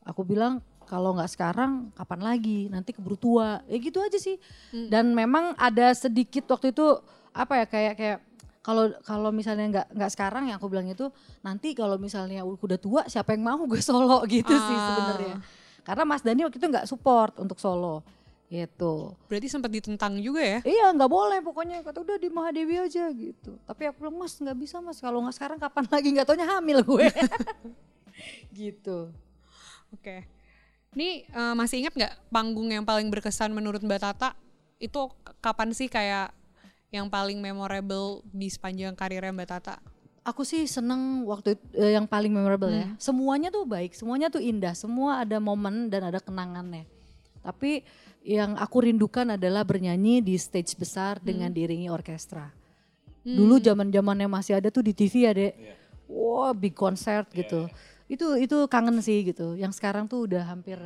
Aku 0.03 0.23
bilang 0.23 0.59
kalau 0.85 1.15
nggak 1.15 1.31
sekarang 1.31 1.89
kapan 1.91 2.21
lagi 2.21 2.59
nanti 2.69 2.93
keburu 2.93 3.17
tua 3.17 3.57
ya 3.65 3.77
gitu 3.81 3.97
aja 3.97 4.21
sih 4.21 4.37
dan 4.85 5.17
memang 5.17 5.57
ada 5.57 5.89
sedikit 5.97 6.45
waktu 6.45 6.77
itu 6.77 6.85
apa 7.33 7.57
ya 7.57 7.65
kayak 7.65 7.93
kayak 7.97 8.17
kalau 8.65 8.89
kalau 9.05 9.29
misalnya 9.29 9.69
nggak 9.69 9.87
nggak 9.93 10.11
sekarang 10.11 10.49
ya 10.49 10.57
aku 10.57 10.65
bilang 10.65 10.89
itu 10.89 11.05
nanti 11.39 11.77
kalau 11.77 12.01
misalnya 12.01 12.41
udah 12.41 12.81
tua 12.81 13.05
siapa 13.05 13.37
yang 13.37 13.45
mau 13.45 13.61
gue 13.61 13.77
solo 13.85 14.25
gitu 14.25 14.49
sih 14.49 14.73
Ah. 14.75 14.85
sebenarnya. 14.89 15.35
Karena 15.85 16.01
Mas 16.01 16.25
Dani 16.25 16.41
waktu 16.41 16.57
itu 16.57 16.65
nggak 16.65 16.89
support 16.89 17.37
untuk 17.37 17.61
solo 17.61 18.01
gitu. 18.45 19.13
Berarti 19.29 19.49
sempat 19.49 19.69
ditentang 19.69 20.17
juga 20.17 20.41
ya? 20.41 20.59
iya 20.65 20.89
nggak 20.89 21.09
boleh 21.09 21.45
pokoknya. 21.45 21.85
Kata 21.85 22.01
udah 22.01 22.17
di 22.17 22.29
Mahadewi 22.29 22.77
aja 22.81 23.05
gitu. 23.13 23.57
Tapi 23.65 23.85
aku 23.85 24.01
bilang 24.01 24.17
Mas 24.17 24.33
nggak 24.37 24.57
bisa 24.57 24.81
Mas. 24.81 24.97
Kalau 24.97 25.21
nggak 25.21 25.37
sekarang 25.37 25.57
kapan 25.61 25.85
lagi? 25.85 26.07
Nggak 26.13 26.25
taunya 26.25 26.49
hamil 26.49 26.81
gue. 26.81 27.05
Gitu. 28.53 29.11
Oke. 29.91 30.25
Ini 30.95 31.27
eh, 31.27 31.53
masih 31.53 31.85
ingat 31.85 31.93
nggak 31.93 32.13
panggung 32.31 32.71
yang 32.71 32.87
paling 32.87 33.09
berkesan 33.11 33.51
menurut 33.51 33.83
Mbak 33.83 34.01
Tata? 34.01 34.33
Itu 34.79 35.11
kapan 35.37 35.69
sih 35.75 35.85
kayak 35.85 36.31
yang 36.95 37.07
paling 37.11 37.37
memorable 37.37 38.23
di 38.31 38.47
sepanjang 38.47 38.95
karirnya 38.95 39.35
Mbak 39.35 39.47
Tata? 39.51 39.75
Aku 40.25 40.41
sih 40.41 40.65
seneng 40.65 41.21
waktu 41.27 41.53
itu, 41.53 41.63
eh, 41.77 41.93
yang 41.93 42.09
paling 42.09 42.33
memorable 42.33 42.71
ya. 42.71 42.87
Hmm. 42.89 42.97
Semuanya 42.97 43.53
tuh 43.53 43.67
baik, 43.67 43.93
semuanya 43.93 44.31
tuh 44.31 44.41
indah, 44.41 44.73
semua 44.73 45.21
ada 45.21 45.37
momen 45.37 45.91
dan 45.91 46.07
ada 46.09 46.17
kenangannya. 46.17 46.87
Tapi 47.45 47.85
yang 48.25 48.57
aku 48.57 48.89
rindukan 48.89 49.37
adalah 49.37 49.61
bernyanyi 49.61 50.25
di 50.25 50.33
stage 50.33 50.73
besar 50.73 51.21
dengan 51.21 51.53
Hmm. 51.53 51.57
diiringi 51.61 51.93
orkestra. 51.93 52.49
Dulu 53.21 53.57
zaman 53.57 53.89
zamannya 53.89 54.25
masih 54.25 54.57
ada 54.57 54.69
tuh 54.69 54.81
di 54.81 54.93
TV 54.93 55.13
ya 55.25 55.33
dek. 55.33 55.53
Wah 56.09 56.53
big 56.57 56.73
concert 56.73 57.29
gitu. 57.29 57.69
Itu 58.09 58.37
itu 58.37 58.65
kangen 58.65 59.01
sih 59.01 59.25
gitu. 59.25 59.53
Yang 59.53 59.77
sekarang 59.77 60.05
tuh 60.05 60.25
udah 60.25 60.45
hampir 60.45 60.77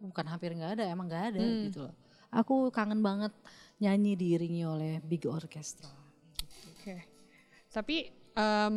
bukan 0.00 0.24
hampir 0.24 0.56
nggak 0.56 0.80
ada, 0.80 0.84
emang 0.88 1.04
nggak 1.08 1.24
ada 1.36 1.40
Hmm. 1.40 1.64
gitu 1.68 1.78
loh. 1.84 1.94
Aku 2.32 2.68
kangen 2.72 3.00
banget 3.04 3.32
nyanyi 3.80 4.12
diiringi 4.14 4.62
oleh 4.68 4.92
big 5.00 5.24
orchestra. 5.24 5.88
Oke. 6.76 7.08
Tapi 7.72 8.12
em, 8.36 8.76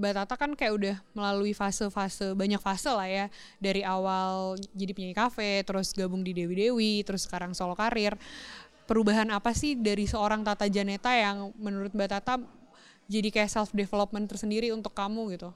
Mbak 0.00 0.12
Tata 0.24 0.34
kan 0.40 0.50
kayak 0.56 0.72
udah 0.74 0.96
melalui 1.12 1.52
fase-fase 1.52 2.32
banyak 2.32 2.58
fase 2.58 2.88
lah 2.88 3.06
ya 3.06 3.26
dari 3.60 3.84
awal 3.84 4.56
jadi 4.72 4.92
penyanyi 4.96 5.16
kafe, 5.16 5.62
terus 5.62 5.92
gabung 5.92 6.24
di 6.24 6.32
Dewi 6.32 6.54
Dewi, 6.56 6.92
terus 7.04 7.28
sekarang 7.28 7.52
solo 7.52 7.76
karir. 7.76 8.16
Perubahan 8.88 9.28
apa 9.28 9.52
sih 9.52 9.76
dari 9.76 10.08
seorang 10.08 10.40
Tata 10.40 10.64
Janeta 10.64 11.12
yang 11.12 11.52
menurut 11.60 11.92
Mbak 11.92 12.08
Tata 12.08 12.40
jadi 13.08 13.28
kayak 13.28 13.52
self 13.52 13.70
development 13.76 14.28
tersendiri 14.28 14.72
untuk 14.72 14.96
kamu 14.96 15.36
gitu? 15.36 15.52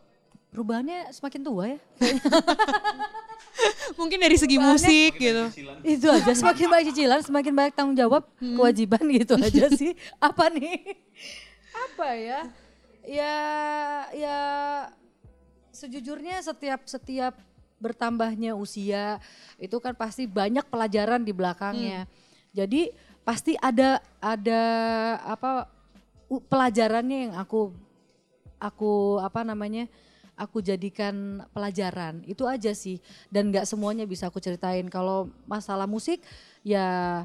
Perubahannya 0.53 1.09
semakin 1.17 1.41
tua 1.41 1.65
ya. 1.65 1.79
Mungkin 3.99 4.21
dari 4.21 4.37
segi 4.37 4.61
musik 4.61 5.17
gitu. 5.17 5.49
Itu 5.81 6.13
aja 6.13 6.29
semakin 6.37 6.69
banyak 6.69 6.87
cicilan, 6.93 7.21
semakin 7.25 7.53
banyak 7.57 7.73
tanggung 7.73 7.97
jawab, 7.97 8.29
kewajiban 8.37 9.01
gitu 9.17 9.41
aja 9.41 9.73
sih. 9.73 9.97
Apa 10.21 10.53
nih? 10.53 11.01
Apa 11.73 12.09
ya? 12.13 12.41
Ya 13.03 13.37
ya 14.13 14.39
sejujurnya 15.73 16.45
setiap 16.45 16.85
setiap 16.85 17.35
bertambahnya 17.83 18.55
usia 18.55 19.19
itu 19.59 19.75
kan 19.83 19.97
pasti 19.97 20.29
banyak 20.29 20.69
pelajaran 20.69 21.25
di 21.25 21.33
belakangnya. 21.33 22.05
Jadi 22.53 22.93
pasti 23.25 23.57
ada 23.57 24.05
ada 24.21 24.63
apa 25.25 25.67
pelajarannya 26.29 27.19
yang 27.31 27.35
aku 27.41 27.73
aku 28.61 29.19
apa 29.19 29.43
namanya 29.43 29.91
aku 30.43 30.59
jadikan 30.59 31.47
pelajaran. 31.55 32.27
Itu 32.27 32.51
aja 32.51 32.75
sih. 32.75 32.99
Dan 33.31 33.55
nggak 33.55 33.65
semuanya 33.65 34.03
bisa 34.03 34.27
aku 34.27 34.43
ceritain. 34.43 34.91
Kalau 34.91 35.31
masalah 35.47 35.87
musik 35.87 36.19
ya 36.67 37.23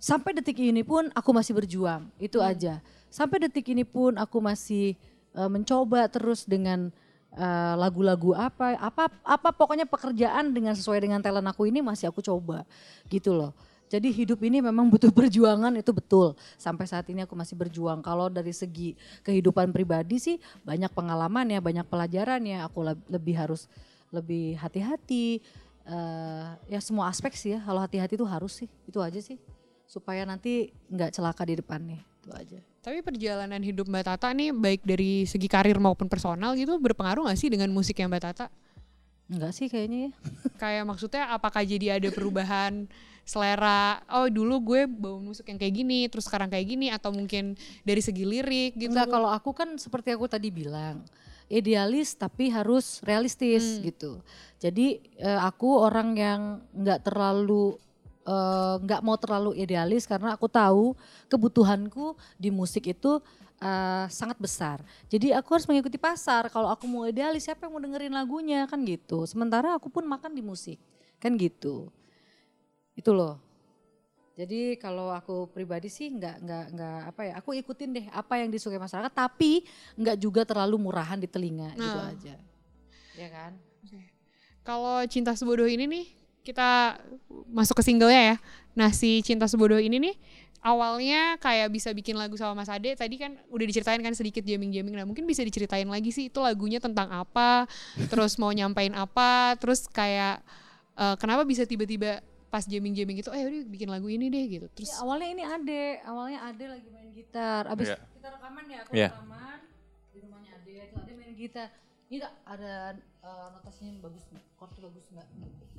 sampai 0.00 0.32
detik 0.40 0.56
ini 0.56 0.80
pun 0.80 1.12
aku 1.12 1.30
masih 1.36 1.52
berjuang. 1.52 2.08
Itu 2.16 2.40
aja. 2.40 2.80
Sampai 3.12 3.44
detik 3.44 3.68
ini 3.68 3.84
pun 3.84 4.16
aku 4.16 4.40
masih 4.40 4.96
eh, 5.36 5.50
mencoba 5.52 6.08
terus 6.08 6.48
dengan 6.48 6.88
eh, 7.36 7.74
lagu-lagu 7.76 8.32
apa 8.32 8.80
apa 8.80 9.12
apa 9.20 9.48
pokoknya 9.52 9.84
pekerjaan 9.84 10.56
dengan 10.56 10.72
sesuai 10.72 11.04
dengan 11.04 11.20
talent 11.20 11.46
aku 11.52 11.68
ini 11.68 11.84
masih 11.84 12.08
aku 12.08 12.24
coba. 12.24 12.64
Gitu 13.12 13.36
loh 13.36 13.52
jadi 13.86 14.08
hidup 14.10 14.42
ini 14.42 14.58
memang 14.58 14.90
butuh 14.90 15.14
perjuangan 15.14 15.70
itu 15.78 15.94
betul. 15.94 16.34
Sampai 16.58 16.90
saat 16.90 17.06
ini 17.06 17.22
aku 17.22 17.38
masih 17.38 17.54
berjuang. 17.54 18.02
Kalau 18.02 18.26
dari 18.26 18.50
segi 18.50 18.98
kehidupan 19.22 19.70
pribadi 19.70 20.18
sih 20.18 20.36
banyak 20.66 20.90
pengalaman 20.90 21.46
ya, 21.46 21.62
banyak 21.62 21.86
pelajaran 21.86 22.42
ya. 22.42 22.66
Aku 22.66 22.82
leb- 22.82 23.06
lebih 23.06 23.34
harus 23.38 23.70
lebih 24.10 24.58
hati-hati. 24.58 25.38
Eh, 25.86 26.46
ya 26.66 26.80
semua 26.82 27.06
aspek 27.06 27.30
sih 27.38 27.54
ya. 27.54 27.62
Kalau 27.62 27.78
hati-hati 27.78 28.18
itu 28.18 28.26
harus 28.26 28.58
sih. 28.58 28.68
Itu 28.90 28.98
aja 28.98 29.22
sih. 29.22 29.38
Supaya 29.86 30.26
nanti 30.26 30.74
nggak 30.90 31.14
celaka 31.14 31.46
di 31.46 31.54
depannya. 31.54 32.02
Itu 32.26 32.34
aja. 32.34 32.58
Tapi 32.82 33.02
perjalanan 33.02 33.62
hidup 33.62 33.86
Mbak 33.86 34.04
Tata 34.06 34.30
nih 34.30 34.50
baik 34.50 34.82
dari 34.82 35.26
segi 35.26 35.46
karir 35.46 35.78
maupun 35.78 36.06
personal 36.06 36.54
gitu 36.54 36.78
berpengaruh 36.78 37.26
gak 37.26 37.34
sih 37.34 37.50
dengan 37.50 37.66
musik 37.74 37.98
yang 37.98 38.06
Mbak 38.10 38.22
Tata? 38.22 38.46
Enggak 39.26 39.52
sih 39.58 39.66
kayaknya 39.66 40.08
ya. 40.08 40.10
Kayak 40.56 40.84
maksudnya 40.86 41.22
apakah 41.34 41.66
jadi 41.66 41.98
ada 41.98 42.08
perubahan 42.14 42.86
selera? 43.26 43.98
Oh 44.06 44.30
dulu 44.30 44.62
gue 44.62 44.86
bawa 44.86 45.18
musik 45.18 45.50
yang 45.50 45.58
kayak 45.58 45.74
gini, 45.82 46.06
terus 46.06 46.30
sekarang 46.30 46.46
kayak 46.46 46.66
gini, 46.70 46.94
atau 46.94 47.10
mungkin 47.10 47.58
dari 47.82 47.98
segi 47.98 48.22
lirik 48.22 48.78
gitu? 48.78 48.94
Enggak 48.94 49.10
kalau 49.10 49.30
aku 49.34 49.50
kan 49.50 49.74
seperti 49.76 50.14
aku 50.14 50.30
tadi 50.30 50.54
bilang 50.54 51.02
idealis 51.46 52.14
tapi 52.14 52.50
harus 52.50 53.02
realistis 53.02 53.82
gitu. 53.82 54.22
Jadi 54.62 55.02
eh, 55.18 55.40
aku 55.42 55.78
orang 55.78 56.14
yang 56.14 56.40
nggak 56.74 57.06
terlalu 57.06 57.78
eh, 58.26 58.74
nggak 58.82 59.02
mau 59.02 59.18
terlalu 59.18 59.58
idealis 59.58 60.06
karena 60.06 60.34
aku 60.34 60.46
tahu 60.46 60.94
kebutuhanku 61.26 62.14
di 62.38 62.54
musik 62.54 62.86
itu 62.90 63.22
eh, 63.58 64.06
sangat 64.08 64.36
besar. 64.36 64.80
Jadi 65.08 65.32
aku 65.32 65.56
harus 65.56 65.66
mengikuti 65.68 65.96
pasar. 65.96 66.48
Kalau 66.48 66.68
aku 66.68 66.84
mau 66.84 67.04
idealis 67.08 67.44
siapa 67.46 67.66
yang 67.66 67.72
mau 67.76 67.82
dengerin 67.82 68.12
lagunya 68.12 68.64
kan 68.68 68.80
gitu. 68.84 69.24
Sementara 69.24 69.76
aku 69.76 69.88
pun 69.88 70.04
makan 70.04 70.32
di 70.32 70.42
musik 70.44 70.76
kan 71.16 71.32
gitu. 71.36 71.88
Itu 72.96 73.12
loh. 73.12 73.40
Jadi 74.36 74.76
kalau 74.76 75.08
aku 75.08 75.48
pribadi 75.48 75.88
sih 75.88 76.12
nggak 76.12 76.44
nggak 76.44 76.64
nggak 76.76 76.98
apa 77.08 77.20
ya, 77.24 77.32
aku 77.40 77.56
ikutin 77.56 77.88
deh 77.96 78.06
apa 78.12 78.36
yang 78.36 78.52
disukai 78.52 78.76
masyarakat, 78.76 79.08
tapi 79.08 79.64
nggak 79.96 80.16
juga 80.20 80.44
terlalu 80.44 80.76
murahan 80.76 81.16
di 81.16 81.24
telinga 81.24 81.72
gitu 81.72 81.96
Nah. 81.96 82.12
aja, 82.12 82.36
ya 83.16 83.28
kan? 83.32 83.56
Kalau 84.60 85.00
Cinta 85.08 85.32
Sebodoh 85.32 85.64
ini 85.64 85.88
nih, 85.88 86.06
kita 86.44 87.00
masuk 87.48 87.80
ke 87.80 87.82
singlenya 87.88 88.34
ya. 88.34 88.36
Nah 88.76 88.92
si 88.92 89.24
Cinta 89.24 89.48
Sebodoh 89.48 89.80
ini 89.80 89.96
nih, 89.96 90.14
awalnya 90.66 91.38
kayak 91.38 91.70
bisa 91.70 91.94
bikin 91.94 92.18
lagu 92.18 92.34
sama 92.34 92.58
Mas 92.58 92.66
Ade, 92.66 92.98
tadi 92.98 93.14
kan 93.14 93.38
udah 93.46 93.66
diceritain 93.70 94.02
kan 94.02 94.10
sedikit 94.18 94.42
jamming-jamming, 94.42 94.98
nah 94.98 95.06
mungkin 95.06 95.22
bisa 95.22 95.46
diceritain 95.46 95.86
lagi 95.86 96.10
sih 96.10 96.26
itu 96.26 96.42
lagunya 96.42 96.82
tentang 96.82 97.06
apa, 97.14 97.70
terus 98.10 98.34
mau 98.34 98.50
nyampein 98.50 98.90
apa, 98.98 99.54
terus 99.62 99.86
kayak 99.86 100.42
eh, 100.98 101.14
kenapa 101.22 101.46
bisa 101.46 101.62
tiba-tiba 101.62 102.18
pas 102.50 102.66
jamming-jamming 102.66 103.22
itu, 103.22 103.30
eh 103.30 103.42
udah 103.46 103.62
bikin 103.70 103.88
lagu 103.90 104.10
ini 104.10 104.26
deh 104.26 104.44
gitu. 104.48 104.66
Terus 104.74 104.90
Ya, 104.90 105.06
awalnya 105.06 105.28
ini 105.30 105.42
Ade, 105.46 105.84
awalnya 106.02 106.40
Ade 106.50 106.64
lagi 106.66 106.88
main 106.90 107.10
gitar, 107.14 107.62
abis 107.70 107.94
Iya. 107.94 107.98
kita 108.16 108.28
rekaman 108.34 108.64
ya, 108.66 108.78
aku 108.82 108.90
Iya. 108.96 109.08
rekaman 109.14 109.58
di 110.10 110.18
rumahnya 110.24 110.50
Ade, 110.58 110.74
terus 110.90 111.02
Ade 111.06 111.12
main 111.14 111.34
gitar. 111.38 111.68
Ini 112.06 112.22
ada 112.46 112.94
eh, 112.98 113.46
notasinya 113.50 113.98
bagus 113.98 114.24
nggak, 114.30 114.44
chordnya 114.58 114.80
bagus 114.86 115.06
nggak? 115.10 115.28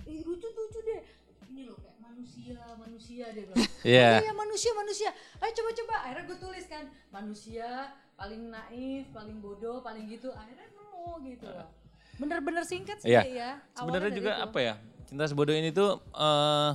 Eh 0.07 0.19
lucu 0.27 0.47
lucu 0.47 0.79
deh. 0.83 1.01
Ini 1.47 1.61
loh 1.65 1.77
kayak 1.77 1.97
manusia, 1.99 2.59
manusia 2.75 3.25
dia 3.31 3.43
bilang. 3.45 3.57
Iya. 3.87 4.09
Oh 4.09 4.23
iya 4.23 4.33
manusia, 4.33 4.71
manusia. 4.73 5.09
Ayo 5.37 5.51
coba-coba. 5.53 5.95
Akhirnya 6.03 6.23
gue 6.25 6.37
tulis 6.39 6.65
kan, 6.65 6.83
manusia 7.09 7.67
paling 8.13 8.41
naif, 8.47 9.05
paling 9.11 9.37
bodoh, 9.39 9.79
paling 9.79 10.05
gitu. 10.07 10.29
Akhirnya 10.31 10.67
nemu 10.67 11.07
gitu 11.25 11.45
loh. 11.45 11.67
Bener-bener 12.17 12.63
singkat 12.65 12.97
sih 12.99 13.13
Iya. 13.13 13.21
ya. 13.23 13.49
Sebenarnya 13.73 14.11
juga 14.11 14.31
itu. 14.33 14.45
apa 14.45 14.59
ya? 14.59 14.73
Cinta 15.05 15.23
sebodoh 15.23 15.53
ini 15.53 15.71
tuh 15.71 16.01
eh 16.13 16.71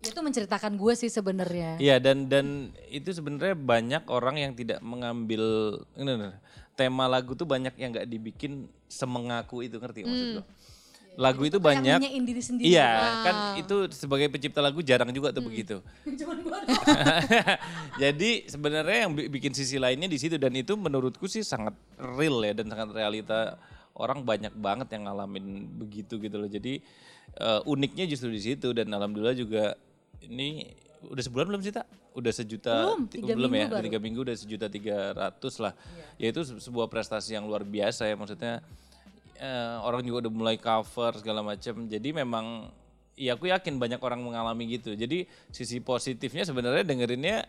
Itu 0.00 0.16
menceritakan 0.18 0.80
gue 0.80 0.92
sih 0.96 1.08
sebenarnya. 1.08 1.76
Iya 1.76 2.00
dan 2.00 2.24
dan 2.24 2.46
itu 2.88 3.12
sebenarnya 3.12 3.52
banyak 3.52 4.08
orang 4.08 4.36
yang 4.36 4.52
tidak 4.52 4.80
mengambil 4.80 5.44
ini 5.92 6.16
nih, 6.16 6.32
tema 6.72 7.04
lagu 7.04 7.36
tuh 7.36 7.44
banyak 7.44 7.76
yang 7.76 7.92
nggak 7.92 8.08
dibikin 8.08 8.64
semengaku 8.88 9.60
itu 9.60 9.76
ngerti 9.76 10.00
maksud 10.02 10.28
lo? 10.40 10.44
Lagu 11.20 11.44
itu 11.44 11.60
banyak. 11.60 12.00
nyanyiin 12.00 12.24
diri 12.24 12.40
sendiri. 12.40 12.64
Iya 12.66 12.88
kan 13.20 13.34
itu 13.54 13.76
sebagai 13.92 14.26
pencipta 14.26 14.58
lagu 14.58 14.80
jarang 14.80 15.12
juga 15.12 15.28
tuh 15.28 15.44
begitu. 15.44 15.84
Jadi 18.02 18.46
sebenarnya 18.46 18.98
yang 19.04 19.12
bi- 19.12 19.28
bikin 19.28 19.52
sisi 19.52 19.76
lainnya 19.76 20.06
di 20.06 20.16
situ 20.16 20.36
dan 20.36 20.52
itu 20.52 20.74
menurutku 20.74 21.26
sih 21.26 21.42
sangat 21.42 21.76
real 21.98 22.40
ya 22.40 22.52
dan 22.54 22.66
sangat 22.66 22.88
realita 22.90 23.60
orang 23.92 24.22
banyak 24.22 24.54
banget 24.54 24.88
yang 24.90 25.04
ngalamin 25.04 25.44
begitu 25.76 26.16
gitu 26.16 26.36
loh. 26.36 26.48
Jadi 26.48 26.80
eh, 27.36 27.60
uniknya 27.64 28.06
justru 28.06 28.30
di 28.30 28.40
situ 28.40 28.72
dan 28.72 28.88
alhamdulillah 28.88 29.36
juga 29.36 29.76
ini 30.20 30.72
udah 31.02 31.22
sebulan 31.22 31.46
belum 31.48 31.60
sih 31.60 31.72
tak? 31.72 31.84
Udah 32.10 32.32
sejuta 32.34 32.74
Belum, 32.86 33.00
ti- 33.06 33.20
tiga 33.20 33.34
belum 33.34 33.50
minggu 33.50 33.66
ya? 33.66 33.72
baru. 33.72 33.84
Tiga 33.86 33.98
minggu 33.98 34.20
udah 34.22 34.36
sejuta 34.36 34.66
tiga 34.66 34.96
ratus 35.12 35.54
lah. 35.58 35.72
Ya 36.16 36.28
itu 36.28 36.40
se- 36.42 36.58
sebuah 36.58 36.88
prestasi 36.88 37.36
yang 37.36 37.44
luar 37.44 37.62
biasa 37.62 38.04
ya 38.04 38.14
maksudnya 38.14 38.64
eh, 39.40 39.76
orang 39.80 40.04
juga 40.04 40.28
udah 40.28 40.32
mulai 40.32 40.56
cover 40.60 41.16
segala 41.16 41.40
macam. 41.40 41.88
Jadi 41.88 42.08
memang 42.12 42.68
ya 43.16 43.34
aku 43.34 43.48
yakin 43.48 43.80
banyak 43.80 44.00
orang 44.04 44.20
mengalami 44.20 44.76
gitu. 44.76 44.92
Jadi 44.92 45.24
sisi 45.48 45.80
positifnya 45.80 46.44
sebenarnya 46.44 46.84
dengerinnya 46.84 47.48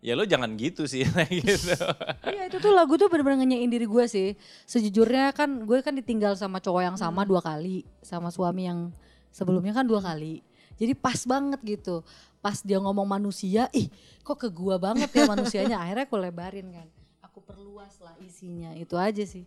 ya 0.00 0.16
lo 0.16 0.24
jangan 0.24 0.56
gitu 0.56 0.84
sih 0.88 1.04
gitu. 1.44 1.76
Iya 2.24 2.48
itu 2.48 2.56
tuh 2.60 2.72
lagu 2.72 2.96
tuh 2.96 3.08
bener-bener 3.08 3.44
ngenyain 3.44 3.68
diri 3.68 3.88
gue 3.88 4.04
sih. 4.04 4.28
Sejujurnya 4.68 5.32
kan 5.32 5.64
gue 5.64 5.80
kan 5.80 5.96
ditinggal 5.96 6.36
sama 6.36 6.60
cowok 6.60 6.82
yang 6.92 6.96
sama 7.00 7.24
dua 7.24 7.40
kali. 7.40 7.88
Sama 8.04 8.28
suami 8.28 8.68
yang 8.68 8.92
sebelumnya 9.32 9.72
kan 9.72 9.88
dua 9.88 10.04
kali. 10.04 10.44
Jadi 10.80 10.92
pas 10.96 11.20
banget 11.28 11.60
gitu. 11.64 12.00
Pas 12.40 12.56
dia 12.64 12.80
ngomong 12.80 13.04
manusia, 13.04 13.68
ih 13.76 13.92
kok 14.24 14.40
ke 14.40 14.48
gua 14.48 14.80
banget 14.80 15.12
ya 15.12 15.28
manusianya. 15.28 15.76
Akhirnya 15.84 16.08
aku 16.08 16.16
lebarin 16.16 16.72
kan. 16.72 16.88
Aku 17.20 17.44
perluas 17.44 18.00
lah 18.00 18.16
isinya. 18.24 18.72
Itu 18.72 18.96
aja 18.96 19.20
sih. 19.28 19.44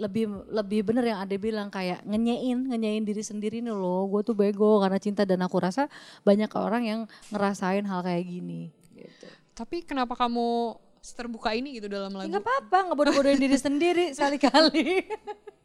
Lebih 0.00 0.48
lebih 0.48 0.80
bener 0.80 1.04
yang 1.12 1.20
Ade 1.20 1.36
bilang 1.36 1.68
kayak 1.68 2.00
ngenyein 2.08 2.72
ngenyein 2.72 3.04
diri 3.04 3.20
sendiri 3.20 3.60
nih 3.60 3.76
loh 3.76 4.08
gue 4.08 4.24
tuh 4.24 4.32
bego 4.32 4.80
karena 4.80 4.96
cinta 4.96 5.28
dan 5.28 5.44
aku 5.44 5.60
rasa 5.60 5.92
banyak 6.24 6.48
orang 6.56 6.82
yang 6.88 7.00
ngerasain 7.28 7.84
hal 7.84 8.00
kayak 8.00 8.24
gini 8.24 8.72
gitu. 8.96 9.28
Tapi 9.52 9.84
kenapa 9.84 10.16
kamu 10.16 10.80
terbuka 11.12 11.52
ini 11.52 11.76
gitu 11.76 11.88
dalam 11.88 12.12
lagu? 12.16 12.28
nggak 12.32 12.44
apa-apa 12.44 12.92
ngebodoh-bodohin 12.92 13.40
diri 13.40 13.58
sendiri 13.60 14.04
sekali-kali 14.16 15.04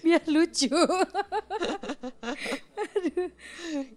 biar 0.00 0.22
lucu 0.26 0.70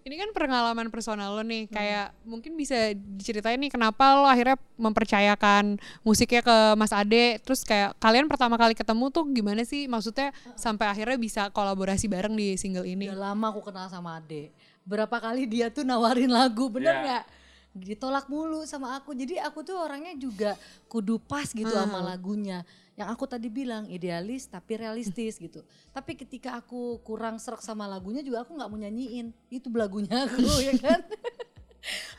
Ini 0.05 0.15
kan 0.17 0.29
pengalaman 0.33 0.89
personal 0.89 1.33
lo 1.37 1.43
nih, 1.45 1.69
kayak 1.69 2.13
mungkin 2.25 2.57
bisa 2.57 2.91
diceritain 2.93 3.57
nih 3.61 3.71
kenapa 3.71 4.17
lo 4.17 4.27
akhirnya 4.27 4.57
mempercayakan 4.75 5.77
musiknya 6.01 6.41
ke 6.43 6.57
Mas 6.75 6.91
Ade, 6.91 7.39
terus 7.45 7.61
kayak 7.63 7.95
kalian 8.01 8.27
pertama 8.27 8.57
kali 8.57 8.73
ketemu 8.73 9.07
tuh 9.13 9.23
gimana 9.29 9.61
sih? 9.63 9.85
Maksudnya 9.85 10.33
sampai 10.57 10.89
akhirnya 10.89 11.17
bisa 11.17 11.41
kolaborasi 11.53 12.09
bareng 12.09 12.33
di 12.35 12.57
single 12.57 12.85
ini. 12.85 13.07
Udah 13.07 13.31
lama 13.31 13.53
aku 13.53 13.61
kenal 13.71 13.87
sama 13.87 14.19
Ade. 14.19 14.51
Berapa 14.81 15.21
kali 15.21 15.45
dia 15.45 15.69
tuh 15.69 15.85
nawarin 15.85 16.29
lagu, 16.33 16.67
bener 16.67 16.93
Iya. 16.97 17.03
nggak? 17.05 17.23
Ditolak 17.71 18.27
mulu 18.27 18.67
sama 18.67 18.99
aku. 18.99 19.15
Jadi 19.15 19.39
aku 19.39 19.63
tuh 19.63 19.79
orangnya 19.79 20.11
juga 20.19 20.59
kudu 20.91 21.21
pas 21.21 21.47
gitu 21.47 21.71
sama 21.71 22.03
lagunya. 22.03 22.67
Yang 23.01 23.09
aku 23.17 23.25
tadi 23.25 23.49
bilang 23.49 23.89
idealis 23.89 24.45
tapi 24.45 24.77
realistis 24.77 25.41
gitu. 25.41 25.65
Tapi 25.89 26.13
ketika 26.13 26.53
aku 26.53 27.01
kurang 27.01 27.41
serak 27.41 27.65
sama 27.65 27.89
lagunya 27.89 28.21
juga 28.21 28.45
aku 28.45 28.53
nggak 28.53 28.69
mau 28.69 28.77
nyanyiin. 28.77 29.33
Itu 29.49 29.73
lagunya 29.73 30.29
aku 30.29 30.45
ya 30.69 30.77
kan. 30.77 31.01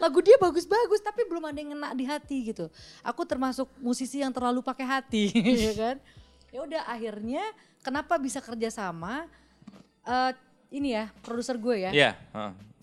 Lagu 0.03 0.19
dia 0.19 0.35
bagus-bagus 0.43 0.99
tapi 1.07 1.23
belum 1.31 1.47
ada 1.47 1.59
yang 1.62 1.79
ngena 1.79 1.95
di 1.95 2.03
hati 2.03 2.51
gitu. 2.51 2.67
Aku 3.07 3.23
termasuk 3.23 3.71
musisi 3.79 4.19
yang 4.19 4.35
terlalu 4.35 4.59
pakai 4.59 4.83
hati 4.83 5.31
ya 5.71 5.73
kan. 5.79 5.97
Ya 6.51 6.61
udah 6.67 6.83
akhirnya 6.91 7.47
kenapa 7.87 8.19
bisa 8.19 8.43
kerja 8.43 8.75
sama? 8.75 9.31
Eh, 10.03 10.33
ini 10.75 10.99
ya 10.99 11.15
produser 11.23 11.55
gue 11.62 11.87
ya. 11.87 11.91
Iya. 11.95 12.12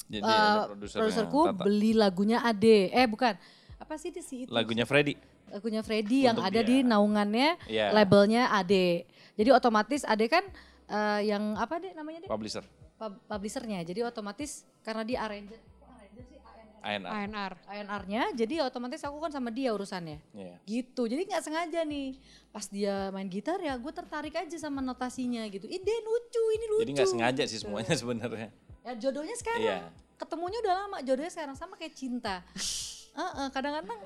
Jadi 0.09 0.23
Eh, 0.25 0.31
ada 0.31 0.71
produsernya, 0.71 0.99
produserku 1.03 1.39
beli 1.53 1.91
lagunya 1.93 2.39
Ade. 2.41 2.89
Eh 2.95 3.05
bukan. 3.05 3.35
Apa 3.77 3.93
sih 3.99 4.09
di 4.09 4.23
si 4.23 4.47
itu? 4.47 4.49
Lagunya 4.49 4.87
Freddy. 4.87 5.13
Lagunya 5.51 5.81
Freddy 5.81 6.23
yang 6.23 6.33
Untuk 6.33 6.47
ada 6.47 6.59
dia. 6.59 6.69
di 6.69 6.77
naungannya 6.81 7.49
Iya. 7.65 7.91
labelnya 7.91 8.49
Ade. 8.49 9.05
Jadi 9.33 9.49
otomatis 9.49 10.01
Ade 10.03 10.25
kan 10.25 10.43
eh, 10.85 11.21
yang 11.27 11.53
apa 11.53 11.77
deh 11.77 11.93
namanya 11.93 12.23
deh? 12.23 12.29
Publisher. 12.29 12.65
Pub- 12.95 13.21
Publishernya. 13.25 13.81
Jadi 13.81 14.01
otomatis 14.01 14.65
karena 14.81 15.03
dia 15.03 15.21
arranger. 15.21 15.55
kok 15.55 15.87
arranger 15.87 16.23
sih? 16.25 16.37
ANA. 16.79 17.07
ANR. 17.13 17.53
A&R-nya. 17.65 18.23
Jadi 18.33 18.55
otomatis 18.59 19.03
aku 19.03 19.19
kan 19.19 19.29
sama 19.29 19.49
dia 19.49 19.69
urusannya. 19.69 20.19
Iya. 20.31 20.55
Gitu. 20.63 21.05
Jadi 21.05 21.27
nggak 21.27 21.43
sengaja 21.43 21.83
nih. 21.83 22.15
Pas 22.49 22.65
dia 22.65 23.07
main 23.09 23.27
gitar 23.27 23.59
ya 23.59 23.75
gue 23.75 23.91
tertarik 23.91 24.31
aja 24.31 24.57
sama 24.57 24.79
notasinya 24.79 25.43
gitu. 25.47 25.65
Ide 25.65 25.95
lucu, 25.99 26.43
ini 26.51 26.65
lucu. 26.67 26.81
Jadi 26.81 26.93
nggak 26.95 27.11
sengaja 27.11 27.43
sih 27.45 27.59
semuanya 27.59 27.93
sebenarnya. 27.93 28.49
Ya 28.81 28.91
jodohnya 28.95 29.35
sekarang. 29.35 29.61
Iya. 29.61 29.79
Ketemunya 30.15 30.59
udah 30.59 30.73
lama, 30.77 30.97
jodohnya 30.99 31.29
sekarang 31.29 31.55
sama 31.55 31.75
kayak 31.75 31.93
cinta. 31.93 32.43
Heeh, 33.19 33.47
kadang-kadang 33.51 33.99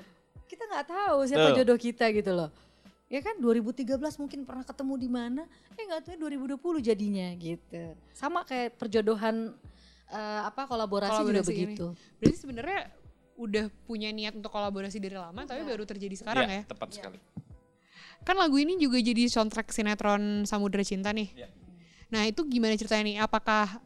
kita 0.44 0.62
nggak 0.64 0.86
tahu 0.86 1.18
siapa 1.24 1.48
Tuh. 1.50 1.56
jodoh 1.60 1.78
kita 1.78 2.06
gitu 2.10 2.32
loh. 2.32 2.50
Ya 3.06 3.20
kan 3.20 3.36
2013 3.38 4.00
mungkin 4.18 4.42
pernah 4.42 4.64
ketemu 4.64 4.94
di 4.96 5.08
mana, 5.08 5.42
eh 5.76 5.84
nggak 5.84 6.02
tahu 6.08 6.16
2020 6.18 6.80
jadinya 6.82 7.28
gitu. 7.36 7.94
Sama 8.10 8.42
kayak 8.42 8.80
perjodohan 8.80 9.52
eh, 10.08 10.40
apa 10.42 10.64
kolaborasi, 10.66 11.12
juga 11.22 11.40
Kolaborasi 11.42 11.52
ini. 11.52 11.62
begitu. 11.76 11.86
Berarti 12.18 12.36
sebenarnya 12.36 12.80
udah 13.34 13.64
punya 13.84 14.08
niat 14.10 14.34
untuk 14.34 14.50
kolaborasi 14.50 14.98
dari 14.98 15.18
lama, 15.18 15.42
tapi 15.42 15.62
baru 15.62 15.82
terjadi 15.84 16.14
sekarang 16.16 16.46
Iya, 16.48 16.56
ya. 16.58 16.62
Tepat 16.70 16.88
sekali. 16.94 17.18
Kan 18.24 18.36
lagu 18.40 18.56
ini 18.56 18.80
juga 18.80 18.96
jadi 18.96 19.28
soundtrack 19.28 19.68
sinetron 19.68 20.48
Samudra 20.48 20.80
Cinta 20.80 21.12
nih. 21.12 21.28
Iya. 21.34 21.48
Nah 22.08 22.24
itu 22.24 22.40
gimana 22.46 22.72
ceritanya 22.72 23.04
nih? 23.04 23.16
Apakah 23.20 23.82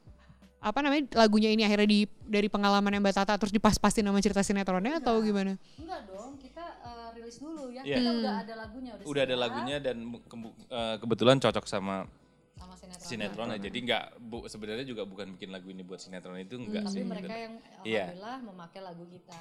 apa 0.58 0.78
namanya 0.80 1.06
lagunya 1.16 1.48
ini 1.48 1.62
akhirnya 1.62 1.86
di 1.86 2.00
dari 2.20 2.46
pengalaman 2.46 2.90
yang 2.90 2.98
Mbak 2.98 3.14
Tata 3.14 3.34
terus 3.36 3.50
dipas-pasin 3.50 4.02
sama 4.02 4.18
cerita 4.18 4.42
sinetronnya 4.42 4.98
atau 4.98 5.18
gimana? 5.20 5.54
Enggak 5.76 6.02
dong, 6.04 6.34
kita 6.36 6.64
eh, 6.82 7.08
rilis 7.14 7.38
dulu 7.38 7.70
ya. 7.70 7.82
Iya. 7.82 7.96
Kita 7.96 8.10
udah 8.12 8.34
ada 8.40 8.54
lagunya, 8.56 8.90
udah, 8.92 9.04
Udah 9.04 9.22
ada 9.22 9.36
lagunya 9.36 9.76
dan 9.78 9.96
ke- 10.18 10.38
eh, 10.68 10.96
kebetulan 10.98 11.38
cocok 11.38 11.64
sama 11.64 12.10
sama 12.54 12.74
sinetron. 12.74 13.06
sinetron 13.06 13.48
aja. 13.48 13.62
Jadi 13.62 13.78
nggak 13.80 14.04
bu, 14.20 14.38
sebenarnya 14.44 14.82
juga 14.84 15.02
bukan 15.02 15.30
bikin 15.32 15.48
lagu 15.48 15.68
ini 15.68 15.80
buat 15.80 15.98
sinetron 15.98 16.34
itu 16.36 16.58
enggak 16.58 16.84
Tapi 16.84 16.92
sih. 16.92 17.04
mereka 17.04 17.30
yang 17.32 17.54
Iya. 17.80 18.04
alhamdulillah 18.10 18.38
memakai 18.44 18.80
lagu 18.82 19.06
kita. 19.06 19.40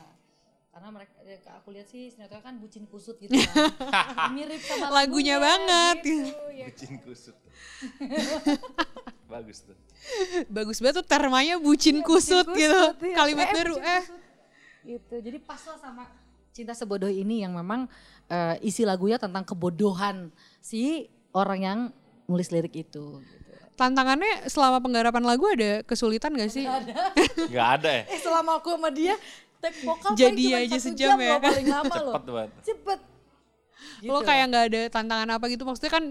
Karena 0.69 0.93
mereka 0.93 1.13
ya, 1.19 1.37
aku 1.57 1.73
lihat 1.73 1.89
sih 1.89 2.13
sinetron 2.13 2.37
kan 2.39 2.61
bucin 2.61 2.85
kusut 2.85 3.17
gitu 3.17 3.33
kan. 3.41 4.29
Mirip 4.31 4.61
sama 4.61 4.93
Lagunya 4.93 5.41
banget. 5.41 6.05
Gitu, 6.05 6.29
ya. 6.53 6.65
Bucin 6.69 6.93
kusut. 7.01 7.33
Bagus 9.27 9.59
tuh. 9.61 9.75
Bagus 10.47 10.79
banget 10.79 11.03
tuh 11.03 11.07
termanya 11.07 11.59
bucin 11.59 11.99
kusut, 11.99 12.47
Bucin 12.47 12.59
gitu. 12.63 12.79
kusut, 12.79 12.97
iya. 13.03 13.15
Kalimat 13.15 13.47
Eh, 13.47 13.53
baru 13.53 13.75
eh 13.75 14.01
kusut. 14.03 14.21
Gitu. 14.87 15.15
Jadi 15.19 15.37
pas 15.43 15.61
lah 15.67 15.77
sama 15.77 16.03
cinta 16.55 16.71
sebodoh 16.71 17.11
ini 17.11 17.43
yang 17.43 17.51
memang 17.53 17.91
eh, 18.31 18.55
isi 18.63 18.87
lagunya 18.87 19.19
tentang 19.19 19.43
kebodohan 19.43 20.31
si 20.63 21.11
orang 21.35 21.59
yang 21.59 21.79
nulis 22.25 22.49
lirik 22.51 22.73
itu. 22.75 23.19
Gitu. 23.19 23.45
tantangannya 23.77 24.49
selama 24.49 24.81
penggarapan 24.81 25.21
lagu 25.21 25.45
ada 25.53 25.85
kesulitan 25.85 26.33
gak 26.33 26.49
sih? 26.49 26.65
Nggak 27.53 27.67
ada 27.77 27.89
ya. 27.93 28.03
Eh 28.09 28.17
selama 28.17 28.57
aku 28.57 28.73
sama 28.73 28.89
dia 28.89 29.13
take 29.61 29.85
vokal 29.85 30.17
Jadi 30.17 30.43
cuma 30.49 30.57
aja 30.65 30.77
satu 30.77 30.85
sejam 30.89 31.09
jam 31.13 31.17
ya. 31.21 31.29
loh, 31.37 31.39
paling 31.45 31.67
lama 31.69 31.95
loh. 32.01 32.13
Cepet 32.17 32.25
banget. 32.33 32.51
Cepet. 32.65 32.99
Lo 34.01 34.19
kayak 34.25 34.45
nggak 34.49 34.65
ada 34.73 34.81
tantangan 34.89 35.29
apa 35.29 35.45
gitu? 35.53 35.61
Maksudnya 35.61 35.93
kan 35.93 36.03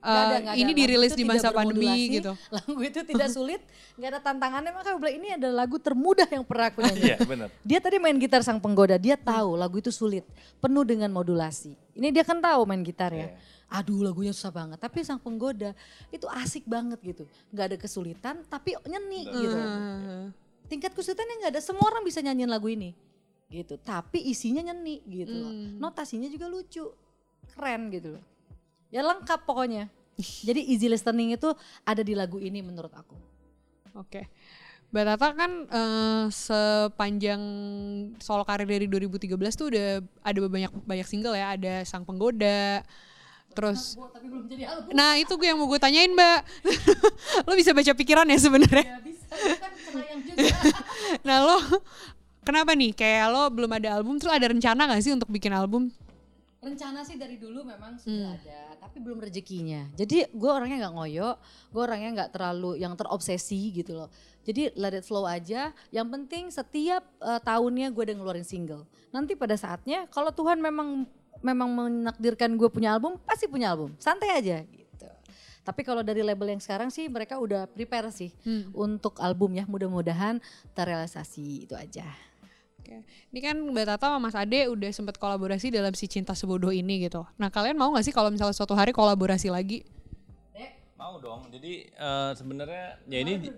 Nggak 0.00 0.16
ada, 0.16 0.32
eh, 0.32 0.40
nggak 0.40 0.54
ada. 0.56 0.62
ini 0.64 0.72
dirilis 0.72 1.12
itu 1.12 1.18
di 1.20 1.24
tidak 1.28 1.36
masa 1.36 1.48
pandemi 1.52 1.92
gitu. 2.08 2.32
Lagu 2.56 2.80
itu 2.80 3.00
tidak 3.04 3.28
sulit, 3.36 3.60
nggak 4.00 4.08
ada 4.16 4.20
tantangannya. 4.24 4.70
Makanya 4.72 4.92
aku 4.96 5.00
bilang 5.04 5.16
ini 5.20 5.28
adalah 5.36 5.54
lagu 5.64 5.76
termudah 5.76 6.28
yang 6.32 6.44
pernah 6.48 6.66
aku 6.72 6.80
nyanyi. 6.80 7.02
Iya 7.04 7.16
benar. 7.28 7.48
Dia 7.60 7.78
tadi 7.84 7.96
main 8.00 8.16
gitar 8.16 8.40
sang 8.40 8.56
penggoda, 8.56 8.96
dia 8.96 9.20
tahu 9.20 9.60
lagu 9.60 9.76
itu 9.76 9.92
sulit, 9.92 10.24
penuh 10.56 10.84
dengan 10.88 11.12
modulasi. 11.12 11.76
Ini 11.92 12.08
dia 12.16 12.24
kan 12.24 12.40
tahu 12.40 12.64
main 12.64 12.80
gitar 12.80 13.12
ya. 13.12 13.36
Aduh 13.70 14.02
lagunya 14.02 14.32
susah 14.32 14.50
banget, 14.50 14.80
tapi 14.80 15.04
sang 15.04 15.20
penggoda 15.20 15.76
itu 16.08 16.24
asik 16.26 16.64
banget 16.64 16.98
gitu. 17.04 17.24
Nggak 17.52 17.64
ada 17.70 17.76
kesulitan, 17.76 18.34
tapi 18.48 18.74
nyeni 18.88 19.28
gitu. 19.28 19.56
Eh, 19.60 20.24
Tingkat 20.66 20.96
kesulitannya 20.96 21.34
nggak 21.44 21.52
ada, 21.54 21.62
semua 21.62 21.86
orang 21.92 22.02
bisa 22.02 22.18
nyanyiin 22.24 22.50
lagu 22.50 22.66
ini. 22.66 22.96
Gitu, 23.50 23.76
tapi 23.82 24.22
isinya 24.26 24.62
nyeni 24.64 25.02
gitu 25.06 25.34
loh. 25.34 25.52
Notasinya 25.82 26.30
juga 26.30 26.46
lucu, 26.46 26.86
keren 27.52 27.90
gitu 27.92 28.16
loh. 28.18 28.22
Ya 28.90 29.06
lengkap 29.06 29.46
pokoknya. 29.46 29.88
Jadi 30.20 30.60
easy 30.68 30.90
listening 30.90 31.32
itu 31.32 31.48
ada 31.86 32.02
di 32.04 32.12
lagu 32.12 32.36
ini 32.36 32.60
menurut 32.60 32.92
aku. 32.92 33.16
Oke. 33.96 34.28
Mbak 34.90 35.04
Tata 35.06 35.28
kan 35.38 35.52
eh, 35.70 36.24
sepanjang 36.34 37.42
solo 38.18 38.42
karir 38.42 38.66
dari 38.66 38.90
2013 38.90 39.38
tuh 39.54 39.70
udah 39.70 40.02
ada 40.02 40.38
banyak 40.50 40.72
banyak 40.82 41.06
single 41.06 41.38
ya, 41.38 41.54
ada 41.54 41.86
Sang 41.86 42.02
Penggoda, 42.02 42.82
terus 43.54 43.98
tapi 43.98 44.26
belum 44.30 44.46
jadi 44.46 44.66
album. 44.66 44.90
Nah 44.94 45.18
itu 45.18 45.32
gue 45.34 45.46
yang 45.46 45.58
mau 45.58 45.66
gue 45.66 45.80
tanyain 45.82 46.10
mbak 46.10 46.40
Lo 47.46 47.52
bisa 47.58 47.74
baca 47.74 47.92
pikiran 47.94 48.26
ya 48.30 48.38
sebenarnya 48.38 49.02
bisa, 49.02 49.34
itu 49.34 49.58
kan 49.58 50.18
juga. 50.22 50.48
Nah 51.26 51.36
lo 51.42 51.58
Kenapa 52.40 52.72
nih 52.72 52.96
kayak 52.96 53.26
lo 53.30 53.42
belum 53.52 53.70
ada 53.76 54.00
album 54.00 54.16
Terus 54.16 54.32
ada 54.32 54.48
rencana 54.48 54.88
gak 54.88 55.02
sih 55.04 55.12
untuk 55.12 55.28
bikin 55.28 55.52
album 55.52 55.92
Rencana 56.60 57.00
sih 57.08 57.16
dari 57.16 57.40
dulu 57.40 57.64
memang 57.64 57.96
sudah 57.96 58.36
ada, 58.36 58.76
tapi 58.76 59.00
belum 59.00 59.16
rezekinya. 59.16 59.88
Jadi 59.96 60.28
gue 60.28 60.50
orangnya 60.52 60.84
nggak 60.84 60.92
ngoyo, 60.92 61.40
gue 61.72 61.80
orangnya 61.80 62.10
nggak 62.20 62.30
terlalu 62.36 62.76
yang 62.76 62.92
terobsesi 63.00 63.72
gitu 63.72 63.96
loh. 63.96 64.12
Jadi 64.44 64.68
let 64.76 64.92
it 64.92 65.08
flow 65.08 65.24
aja. 65.24 65.72
Yang 65.88 66.08
penting 66.12 66.44
setiap 66.52 67.00
eh, 67.24 67.40
tahunnya 67.40 67.88
gue 67.96 68.02
udah 68.12 68.16
ngeluarin 68.20 68.44
single. 68.44 68.84
Nanti 69.08 69.40
pada 69.40 69.56
saatnya 69.56 70.04
kalau 70.12 70.36
Tuhan 70.36 70.60
memang 70.60 71.08
memang 71.40 71.68
menakdirkan 71.72 72.52
gue 72.60 72.68
punya 72.68 72.92
album, 72.92 73.16
pasti 73.24 73.48
punya 73.48 73.72
album. 73.72 73.96
Santai 73.96 74.28
aja 74.36 74.60
gitu. 74.60 75.08
Tapi 75.64 75.80
kalau 75.80 76.04
dari 76.04 76.20
label 76.20 76.52
yang 76.56 76.60
sekarang 76.60 76.92
sih 76.92 77.08
mereka 77.08 77.40
udah 77.40 77.72
prepare 77.72 78.12
sih 78.12 78.36
untuk 78.76 79.16
album 79.16 79.56
ya. 79.56 79.64
Mudah-mudahan 79.64 80.44
terrealisasi 80.76 81.64
itu 81.64 81.72
aja. 81.72 82.04
Oke. 82.80 83.04
Ini 83.04 83.40
kan 83.44 83.56
Mbak 83.60 83.84
Tata 83.84 84.10
sama 84.10 84.18
Mas 84.18 84.36
Ade 84.36 84.66
udah 84.72 84.90
sempat 84.90 85.20
kolaborasi 85.20 85.68
dalam 85.68 85.92
si 85.92 86.08
cinta 86.08 86.32
sebodoh 86.32 86.72
ini 86.72 87.04
gitu. 87.04 87.22
Nah 87.36 87.52
kalian 87.52 87.76
mau 87.76 87.92
gak 87.92 88.08
sih 88.08 88.14
kalau 88.16 88.32
misalnya 88.32 88.56
suatu 88.56 88.72
hari 88.72 88.96
kolaborasi 88.96 89.52
lagi? 89.52 89.84
Mau 91.00 91.16
dong. 91.16 91.48
Jadi 91.48 91.88
eh, 91.88 92.32
sebenarnya 92.36 93.00
ya 93.08 93.18
ini 93.24 93.48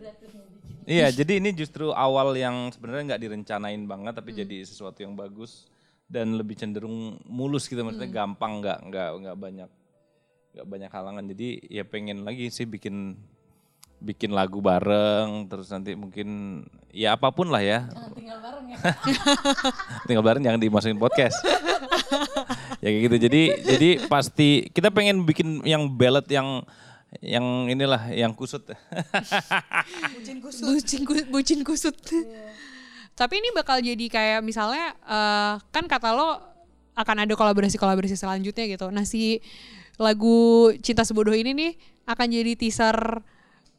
Iya, 0.82 1.14
jadi 1.14 1.38
ini 1.38 1.54
justru 1.54 1.94
awal 1.94 2.34
yang 2.34 2.70
sebenarnya 2.74 3.14
nggak 3.14 3.22
direncanain 3.22 3.82
banget 3.86 4.18
tapi 4.18 4.34
jadi 4.34 4.66
sesuatu 4.66 4.98
yang 4.98 5.14
bagus 5.14 5.70
dan 6.10 6.34
lebih 6.34 6.58
cenderung 6.58 7.22
mulus 7.22 7.70
gitu. 7.70 7.86
Maksudnya 7.86 8.10
gampang 8.10 8.58
nggak 8.58 8.78
nggak 8.90 9.10
nggak 9.22 9.36
banyak 9.38 9.70
nggak 10.58 10.66
banyak 10.66 10.90
halangan. 10.90 11.24
Jadi 11.30 11.48
ya 11.70 11.86
pengen 11.86 12.26
lagi 12.26 12.50
sih 12.50 12.66
bikin 12.66 13.14
bikin 14.02 14.34
lagu 14.34 14.58
bareng 14.58 15.46
terus 15.46 15.70
nanti 15.70 15.94
mungkin 15.94 16.60
ya 16.90 17.14
apa 17.14 17.30
pun 17.30 17.48
lah 17.48 17.62
ya. 17.62 17.86
Tinggal 18.12 18.38
bareng 18.42 18.66
ya. 18.68 18.78
Tinggal 20.10 20.24
bareng 20.26 20.42
jangan 20.42 20.60
dimasukin 20.60 20.98
podcast. 20.98 21.38
ya 22.82 22.88
kayak 22.90 23.02
gitu. 23.08 23.16
Jadi 23.30 23.42
jadi 23.62 23.90
pasti 24.10 24.66
kita 24.74 24.90
pengen 24.90 25.22
bikin 25.22 25.62
yang 25.62 25.86
ballad 25.86 26.26
yang 26.26 26.66
yang 27.22 27.70
inilah 27.70 28.10
yang 28.10 28.34
kusut. 28.34 28.66
bucin 30.66 31.02
ku- 31.06 31.28
bucin 31.30 31.60
kusut. 31.62 31.96
Tapi 33.12 33.34
ini 33.38 33.54
bakal 33.54 33.78
jadi 33.78 34.06
kayak 34.10 34.40
misalnya 34.42 34.98
eh, 35.06 35.54
kan 35.70 35.84
kata 35.86 36.10
lo 36.10 36.40
akan 36.92 37.24
ada 37.24 37.32
kolaborasi-kolaborasi 37.32 38.18
selanjutnya 38.18 38.68
gitu. 38.68 38.92
Nah 38.92 39.06
si 39.08 39.40
lagu 39.96 40.68
Cinta 40.80 41.04
Sebodoh 41.04 41.36
ini 41.36 41.52
nih 41.52 41.72
akan 42.08 42.26
jadi 42.28 42.52
teaser 42.58 43.22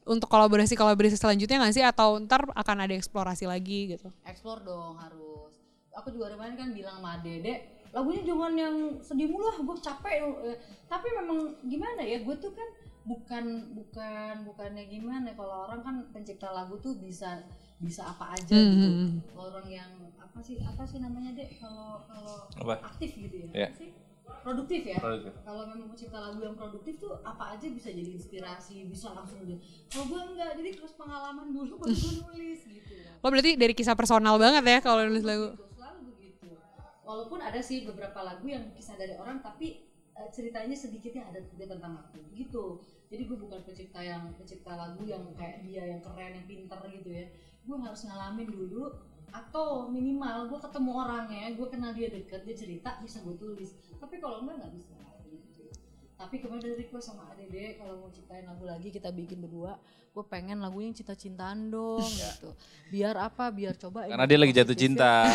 untuk 0.04 0.28
kolaborasi-kolaborasi 0.28 1.16
selanjutnya 1.16 1.60
nggak 1.60 1.74
sih? 1.74 1.84
Atau 1.84 2.20
ntar 2.24 2.48
akan 2.52 2.76
ada 2.84 2.94
eksplorasi 2.94 3.48
lagi 3.48 3.96
gitu? 3.96 4.08
Explore 4.24 4.62
dong 4.64 4.96
harus. 5.00 5.52
Aku 5.94 6.10
juga 6.10 6.34
kemarin 6.34 6.58
kan 6.58 6.68
bilang 6.74 6.98
sama 7.00 7.22
Dede, 7.22 7.84
lagunya 7.94 8.22
jangan 8.26 8.52
yang 8.58 8.76
sedih 8.98 9.30
mulu 9.30 9.46
lah, 9.46 9.56
gue 9.62 9.76
capek. 9.78 10.14
Eh, 10.20 10.58
Tapi 10.90 11.06
memang 11.14 11.62
gimana 11.64 12.02
ya, 12.02 12.18
gue 12.20 12.36
tuh 12.42 12.50
kan 12.50 12.68
bukan 13.04 13.44
bukan 13.76 14.48
bukannya 14.48 14.88
gimana 14.88 15.36
kalau 15.36 15.68
orang 15.68 15.80
kan 15.84 15.96
pencipta 16.08 16.48
lagu 16.48 16.80
tuh 16.80 16.96
bisa 16.96 17.44
bisa 17.76 18.00
apa 18.08 18.32
aja 18.32 18.56
gitu. 18.56 19.20
Orang 19.36 19.68
yang 19.68 19.92
apa 20.16 20.40
sih 20.40 20.56
apa 20.64 20.82
sih 20.88 20.98
namanya 21.04 21.36
dek 21.36 21.60
kalau 21.60 22.00
kalau 22.08 22.48
Apa? 22.64 22.80
aktif 22.90 23.12
gitu 23.14 23.44
ya? 23.44 23.48
Iya. 23.52 23.68
Apa 23.70 23.76
sih? 23.78 23.90
Produktif 24.24 24.82
ya. 24.84 24.98
Produktif. 25.00 25.32
Kalau 25.40 25.62
memang 25.68 25.88
pencipta 25.92 26.18
lagu 26.20 26.40
yang 26.40 26.56
produktif 26.56 27.00
tuh 27.00 27.16
apa 27.24 27.56
aja 27.56 27.66
bisa 27.68 27.88
jadi 27.88 28.12
inspirasi, 28.12 28.88
bisa 28.88 29.12
langsung 29.12 29.44
dia. 29.44 29.56
Kalau 29.88 30.04
gue 30.08 30.20
enggak, 30.32 30.50
jadi 30.60 30.70
terus 30.76 30.92
pengalaman 30.96 31.52
dulu 31.52 31.80
baru 31.80 31.92
gue 31.96 32.12
nulis 32.28 32.60
gitu. 32.64 32.94
Lo 33.24 33.26
berarti 33.32 33.56
dari 33.56 33.72
kisah 33.72 33.96
personal 33.96 34.36
banget 34.36 34.64
ya 34.64 34.78
kalau 34.84 35.04
nulis 35.08 35.24
lagu. 35.24 35.56
Begitu, 35.56 35.76
selalu 35.76 36.00
begitu. 36.12 36.48
Walaupun 37.04 37.40
ada 37.40 37.60
sih 37.60 37.88
beberapa 37.88 38.20
lagu 38.20 38.44
yang 38.48 38.68
kisah 38.76 38.96
dari 39.00 39.16
orang 39.16 39.40
tapi 39.40 39.88
eh, 40.12 40.28
ceritanya 40.32 40.76
sedikitnya 40.76 41.28
ada 41.28 41.40
juga 41.44 41.76
tentang 41.76 42.04
aku 42.04 42.20
gitu. 42.36 42.84
Jadi 43.08 43.22
gue 43.24 43.38
bukan 43.40 43.60
pencipta 43.64 44.00
yang 44.04 44.32
pencipta 44.36 44.72
lagu 44.76 45.04
yang 45.08 45.24
kayak 45.36 45.64
dia 45.64 45.84
yang 45.88 46.00
keren 46.04 46.36
yang 46.36 46.46
pinter 46.48 46.80
gitu 46.88 47.08
ya. 47.12 47.24
Gue 47.64 47.76
harus 47.80 48.04
ngalamin 48.04 48.48
dulu 48.48 48.92
atau 49.30 49.88
minimal 49.88 50.50
gue 50.50 50.58
ketemu 50.60 50.90
orangnya, 50.92 51.44
gue 51.54 51.66
kenal 51.70 51.92
dia 51.96 52.08
deket, 52.10 52.40
dia 52.44 52.56
cerita 52.56 52.98
bisa 53.00 53.22
gue 53.22 53.36
tulis. 53.38 53.70
Tapi 53.96 54.20
kalau 54.20 54.44
enggak 54.44 54.64
nggak 54.64 54.74
bisa. 54.74 54.96
Tapi 56.14 56.40
kemarin 56.40 56.62
dari 56.62 56.76
request 56.86 57.10
sama 57.10 57.28
Adede 57.34 57.76
kalau 57.76 58.06
mau 58.06 58.10
ciptain 58.10 58.46
lagu 58.46 58.64
lagi 58.64 58.88
kita 58.88 59.10
bikin 59.10 59.42
berdua, 59.42 59.76
gue 60.14 60.22
pengen 60.30 60.62
lagunya 60.62 60.94
yang 60.94 60.98
cinta-cintaan 61.02 61.74
dong 61.74 62.06
gitu. 62.06 62.54
Biar 62.86 63.18
apa? 63.18 63.50
Biar 63.50 63.74
coba 63.74 64.06
Karena 64.06 64.30
dia 64.30 64.38
lagi 64.38 64.54
jatuh 64.54 64.76
cinta. 64.78 65.26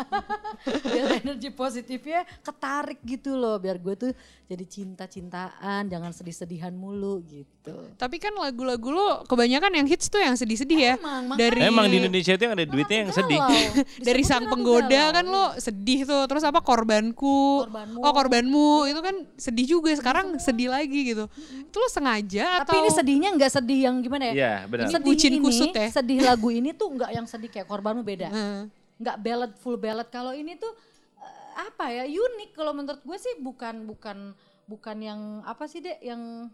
biar 0.64 1.20
energi 1.20 1.52
positifnya 1.52 2.24
ketarik 2.40 3.04
gitu 3.04 3.36
loh 3.36 3.60
biar 3.60 3.76
gue 3.76 3.94
tuh 3.98 4.12
jadi 4.48 4.64
cinta-cintaan 4.64 5.92
jangan 5.92 6.14
sedih-sedihan 6.14 6.72
mulu 6.72 7.20
gitu 7.26 7.90
Tapi 8.00 8.16
kan 8.16 8.32
lagu-lagu 8.36 8.88
lo 8.92 9.24
kebanyakan 9.28 9.72
yang 9.82 9.86
hits 9.88 10.08
tuh 10.08 10.20
yang 10.20 10.36
sedih-sedih 10.36 10.80
ya. 10.80 10.94
Emang, 11.00 11.32
makanya. 11.32 11.40
dari 11.40 11.58
Emang 11.64 11.86
di 11.88 11.96
Indonesia 11.96 12.32
itu 12.36 12.44
yang 12.44 12.54
ada 12.56 12.66
duitnya 12.68 12.98
yang 13.08 13.12
sedih. 13.12 13.40
dari 14.08 14.22
sang 14.24 14.44
penggoda 14.48 15.02
kan 15.16 15.24
lo 15.24 15.56
sedih 15.56 16.04
tuh. 16.04 16.28
Terus 16.28 16.44
apa 16.44 16.60
korbanku? 16.60 17.64
Korbanmu. 17.64 17.98
Oh, 18.04 18.12
korbanmu 18.12 18.68
itu 18.88 19.00
kan 19.00 19.16
sedih 19.40 19.66
juga. 19.68 19.90
Sekarang 19.96 20.36
sedih 20.36 20.68
lagi 20.76 21.16
gitu. 21.16 21.24
Itu 21.56 21.76
lo 21.80 21.88
sengaja 21.88 22.60
atau 22.60 22.72
tapi 22.72 22.84
ini 22.84 22.90
sedihnya 22.92 23.28
nggak 23.32 23.52
sedih 23.52 23.80
yang 23.88 23.96
gimana 24.04 24.13
ya? 24.20 24.32
Iya, 24.34 24.54
benar. 24.68 24.86
sedih 24.90 25.06
bucin 25.06 25.32
ini 25.34 25.40
kusut 25.40 25.72
ya? 25.74 25.88
sedih 25.90 26.18
lagu 26.22 26.48
ini 26.52 26.70
tuh 26.76 26.88
nggak 26.92 27.10
yang 27.14 27.26
sedih 27.26 27.50
kayak 27.50 27.66
korbanmu 27.66 28.02
beda. 28.04 28.28
Heeh. 28.30 28.62
nggak 28.94 29.16
ballad 29.22 29.52
full 29.58 29.74
ballad. 29.74 30.06
Kalau 30.10 30.30
ini 30.30 30.54
tuh 30.54 30.70
eh, 31.18 31.50
apa 31.58 31.90
ya 31.90 32.04
unik. 32.06 32.50
Kalau 32.54 32.70
menurut 32.70 33.02
gue 33.02 33.18
sih 33.18 33.34
bukan 33.42 33.88
bukan 33.90 34.36
bukan 34.70 34.96
yang 35.02 35.20
apa 35.42 35.66
sih 35.66 35.82
dek? 35.82 35.98
Yang 35.98 36.52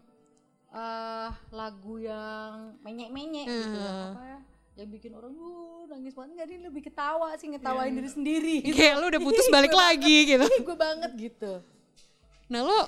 eh 0.71 1.29
lagu 1.51 1.99
yang 1.99 2.79
menyek-menyek 2.81 3.45
gitu. 3.45 3.77
Yang 3.77 3.99
apa 4.15 4.23
ya 4.23 4.39
yang 4.79 4.87
bikin 4.87 5.11
orang 5.13 5.35
uh 5.35 5.83
nangis 5.91 6.15
banget. 6.15 6.31
Nggak 6.39 6.47
dia 6.47 6.59
lebih 6.63 6.81
ketawa 6.87 7.27
sih 7.35 7.47
ngetawain 7.51 7.91
diri 7.91 8.09
sendiri. 8.09 8.55
Gitu. 8.63 8.75
Kayak 8.79 8.95
lo 9.03 9.05
udah 9.11 9.21
putus 9.21 9.47
balik 9.51 9.75
lagi 9.75 10.17
gitu. 10.31 10.47
gue 10.47 10.77
banget 10.79 11.11
gitu. 11.19 11.59
Nah 12.47 12.61
lo 12.63 12.79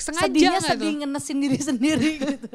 sengaja 0.00 0.26
sedihnya 0.26 0.50
nggak 0.54 0.70
sedih 0.70 0.86
tuh? 0.86 0.98
ngenesin 1.00 1.38
diri 1.38 1.58
sendiri 1.58 2.10
gitu 2.26 2.48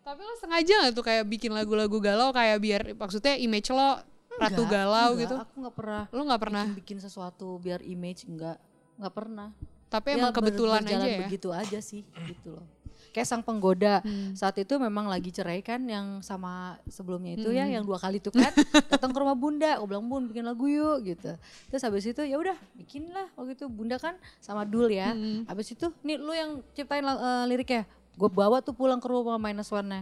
Tapi 0.00 0.20
lo 0.20 0.34
sengaja 0.36 0.74
gak 0.82 0.92
tuh 0.92 1.04
kayak 1.04 1.24
bikin 1.24 1.50
lagu-lagu 1.50 1.96
galau 1.96 2.30
kayak 2.30 2.58
biar 2.58 2.80
maksudnya 2.92 3.36
image 3.36 3.68
lo 3.68 4.00
ratu 4.32 4.62
Enggak, 4.62 4.72
galau 4.72 5.10
enggak, 5.10 5.22
gitu. 5.22 5.34
aku 5.36 5.54
nggak 5.58 5.76
pernah 5.76 6.02
Lo 6.08 6.22
nggak 6.24 6.40
pernah. 6.40 6.64
bikin, 6.66 6.78
bikin 6.80 6.98
sesuatu 6.98 7.48
biar 7.56 7.80
image 7.80 8.24
enggak 8.24 8.56
nggak 8.96 9.12
pernah 9.12 9.48
Tapi 9.86 10.06
Ya, 10.08 10.14
emang 10.16 10.32
kebetulan 10.32 10.82
aja 10.82 10.96
ya. 11.00 11.18
begitu 11.20 11.48
aja 11.50 11.78
sih 11.78 12.02
gitu 12.24 12.54
loh 12.54 12.66
kayak 13.10 13.28
sang 13.28 13.42
penggoda. 13.42 14.00
Hmm. 14.00 14.32
saat 14.32 14.56
itu 14.56 14.78
memang 14.78 15.06
lagi 15.06 15.28
cerai 15.28 15.60
kan 15.60 15.82
yang 15.84 16.22
sama 16.22 16.78
sebelumnya 16.86 17.34
itu 17.36 17.50
ya 17.50 17.66
Hmm. 17.66 17.74
yang 17.80 17.84
dua 17.84 17.98
kali 17.98 18.22
itu 18.22 18.30
kan. 18.30 18.50
Datang 18.90 19.10
ke 19.12 19.18
rumah 19.18 19.34
bunda 19.34 19.76
aku 19.76 19.90
bilang 19.90 20.06
bun 20.06 20.30
bikin 20.30 20.46
lagu 20.46 20.64
yuk 20.70 21.04
gitu. 21.04 21.34
Terus 21.68 21.82
habis 21.82 22.06
itu 22.06 22.22
ya 22.22 22.38
udah 22.38 22.56
bikin 22.78 23.10
lah 23.10 23.26
waktu 23.34 23.54
itu 23.54 23.66
bunda 23.66 23.98
kan 23.98 24.14
sama 24.38 24.62
dul 24.64 24.88
ya. 24.88 25.12
Hmm. 25.12 25.44
habis 25.44 25.70
itu 25.70 25.90
nih 26.00 26.16
lu 26.16 26.32
yang 26.32 26.50
ciptain 26.72 27.04
eh, 27.04 27.44
liriknya. 27.50 27.84
Gue 28.16 28.30
bawa 28.30 28.58
tuh 28.60 28.72
pulang 28.72 28.98
ke 28.98 29.06
rumah 29.06 29.36
minus 29.36 29.70
one 29.70 29.86
nya 29.86 30.00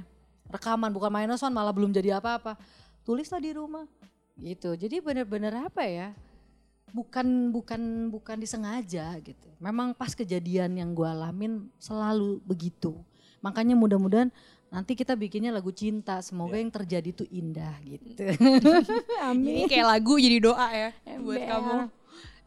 rekaman 0.49 0.89
bukan 0.93 1.13
minus 1.13 1.45
one 1.45 1.53
malah 1.53 1.73
belum 1.73 1.93
jadi 1.93 2.21
apa-apa. 2.21 2.57
Tulislah 3.05 3.41
di 3.41 3.53
rumah. 3.53 3.85
Gitu. 4.39 4.71
Jadi 4.79 5.03
bener-bener 5.03 5.51
apa 5.67 5.83
ya 5.83 6.15
bukan 6.93 7.53
bukan 7.53 8.13
bukan 8.13 8.37
disengaja 8.41 9.17
gitu. 9.21 9.49
Memang 9.61 9.93
pas 9.93 10.13
kejadian 10.13 10.77
yang 10.79 10.91
gue 10.97 11.07
alamin 11.09 11.69
selalu 11.77 12.41
begitu. 12.45 12.97
Makanya 13.45 13.79
mudah-mudahan 13.79 14.33
nanti 14.69 14.93
kita 14.99 15.15
bikinnya 15.15 15.53
lagu 15.53 15.71
cinta. 15.73 16.21
Semoga 16.25 16.57
yang 16.57 16.73
terjadi 16.73 17.09
itu 17.13 17.25
indah 17.29 17.75
gitu. 17.85 18.23
Ini 19.37 19.69
kayak 19.69 19.87
lagu 19.99 20.17
jadi 20.17 20.39
doa 20.41 20.69
ya 20.73 20.91
buat 21.21 21.43
kamu. 21.43 21.73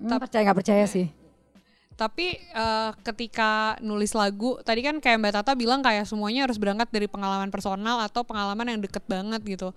Hmm, 0.02 0.18
percaya 0.18 0.42
nggak 0.50 0.60
percaya 0.60 0.86
sih? 0.90 1.08
Tapi 1.94 2.34
eh, 2.34 2.92
ketika 3.06 3.78
nulis 3.78 4.18
lagu, 4.18 4.58
tadi 4.66 4.82
kan 4.82 4.98
kayak 4.98 5.22
Mbak 5.22 5.34
Tata 5.38 5.52
bilang 5.54 5.86
kayak 5.86 6.10
semuanya 6.10 6.50
harus 6.50 6.58
berangkat 6.58 6.90
dari 6.90 7.06
pengalaman 7.06 7.54
personal 7.54 8.02
atau 8.02 8.26
pengalaman 8.26 8.74
yang 8.74 8.80
deket 8.82 9.06
banget 9.06 9.42
gitu. 9.46 9.70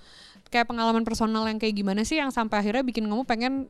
Kayak 0.48 0.72
pengalaman 0.72 1.05
personal 1.05 1.44
yang 1.44 1.61
kayak 1.61 1.77
gimana 1.77 2.00
sih 2.00 2.16
yang 2.16 2.33
sampai 2.33 2.64
akhirnya 2.64 2.81
bikin 2.81 3.05
kamu 3.05 3.29
pengen 3.29 3.68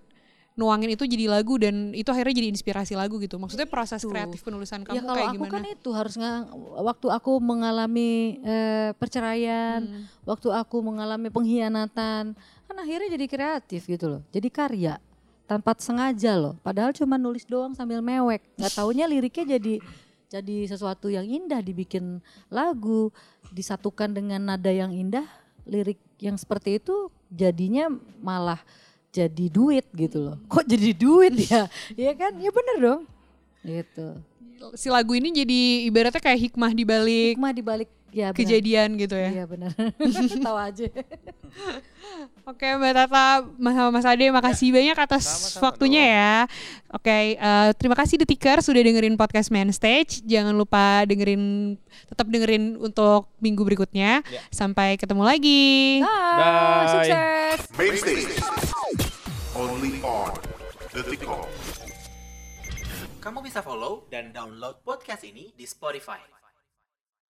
nuangin 0.55 0.95
itu 0.95 1.03
jadi 1.03 1.27
lagu 1.27 1.59
dan 1.59 1.91
itu 1.91 2.07
akhirnya 2.15 2.35
jadi 2.39 2.49
inspirasi 2.55 2.95
lagu 2.95 3.19
gitu. 3.19 3.43
Maksudnya 3.43 3.67
proses 3.67 3.99
Itu. 3.99 4.15
kreatif 4.15 4.41
penulisan 4.47 4.87
ya 4.87 4.87
kamu 4.87 5.03
kalau 5.03 5.15
kayak 5.19 5.27
aku 5.27 5.37
gimana? 5.37 5.51
kan 5.51 5.65
itu 5.67 5.91
harus 5.91 6.15
nggak 6.15 6.39
waktu 6.79 7.07
aku 7.11 7.33
mengalami 7.43 8.13
eh, 8.47 8.91
perceraian, 8.95 9.83
Hmm. 9.83 10.07
waktu 10.23 10.49
aku 10.55 10.77
mengalami 10.79 11.29
pengkhianatan, 11.35 12.39
kan 12.39 12.77
akhirnya 12.79 13.19
jadi 13.19 13.27
kreatif 13.27 13.83
gitu 13.91 14.07
loh. 14.07 14.23
Jadi 14.31 14.49
karya 14.49 15.03
tanpa 15.45 15.75
sengaja 15.77 16.39
loh. 16.39 16.55
Padahal 16.63 16.95
cuma 16.95 17.19
nulis 17.19 17.45
doang 17.45 17.75
sambil 17.75 17.99
mewek. 17.99 18.41
Nggak 18.55 18.73
taunya 18.79 19.11
liriknya 19.11 19.59
jadi 19.59 19.83
jadi 20.31 20.67
sesuatu 20.67 21.11
yang 21.11 21.27
indah 21.27 21.63
dibikin 21.63 22.19
lagu, 22.51 23.11
disatukan 23.55 24.11
dengan 24.11 24.43
nada 24.43 24.71
yang 24.71 24.91
indah, 24.91 25.27
lirik 25.67 25.99
yang 26.19 26.35
seperti 26.35 26.79
itu 26.83 27.11
jadinya 27.31 27.91
malah 28.19 28.59
jadi 29.15 29.47
duit 29.47 29.87
gitu 29.95 30.19
loh. 30.19 30.37
Kok 30.53 30.67
jadi 30.67 30.91
duit 30.91 31.35
ya? 31.47 31.71
Iya 31.95 32.13
kan? 32.19 32.35
Ya 32.43 32.51
bener 32.51 32.77
dong. 32.83 33.03
Gitu. 33.63 34.07
Si 34.75 34.91
lagu 34.91 35.15
ini 35.15 35.31
jadi 35.31 35.61
ibaratnya 35.87 36.19
kayak 36.19 36.51
hikmah 36.51 36.73
di 36.75 36.85
balik 36.89 37.37
hikmah 37.37 37.53
dibalik 37.55 37.91
ya 38.15 38.31
benar. 38.31 38.39
kejadian 38.39 38.89
gitu 38.99 39.15
ya. 39.15 39.31
Iya 39.31 39.45
benar. 39.47 39.71
Tahu 40.47 40.59
aja. 40.59 40.87
Oke 42.51 42.67
Mbak 42.77 42.93
Tata, 42.93 43.41
Mas, 43.57 43.77
Mas 43.89 44.05
Ade, 44.05 44.29
makasih 44.29 44.69
banyak 44.69 44.97
atas 45.01 45.25
Sama-sama 45.25 45.65
waktunya 45.73 46.03
dong. 46.05 46.13
ya. 46.13 46.33
Oke, 46.93 47.19
eh, 47.41 47.69
terima 47.81 47.97
kasih 47.97 48.21
Detiker 48.21 48.61
sudah 48.61 48.85
dengerin 48.85 49.17
podcast 49.17 49.49
Main 49.49 49.73
Stage. 49.73 50.21
Jangan 50.29 50.53
lupa 50.53 51.09
dengerin, 51.09 51.75
tetap 52.05 52.29
dengerin 52.29 52.77
untuk 52.77 53.33
minggu 53.41 53.65
berikutnya. 53.65 54.21
Ya. 54.29 54.41
Sampai 54.53 55.01
ketemu 55.01 55.25
lagi. 55.25 56.05
Bye. 56.05 56.37
Bye. 56.37 56.87
Sukses. 56.93 57.59
Main 57.81 57.95
stage. 57.97 59.04
Only 59.55 60.03
on. 60.03 60.35
Kamu 63.23 63.39
bisa 63.39 63.63
follow 63.63 64.03
dan 64.11 64.35
download 64.35 64.83
podcast 64.83 65.23
ini 65.23 65.55
di 65.55 65.63
Spotify. 65.63 66.44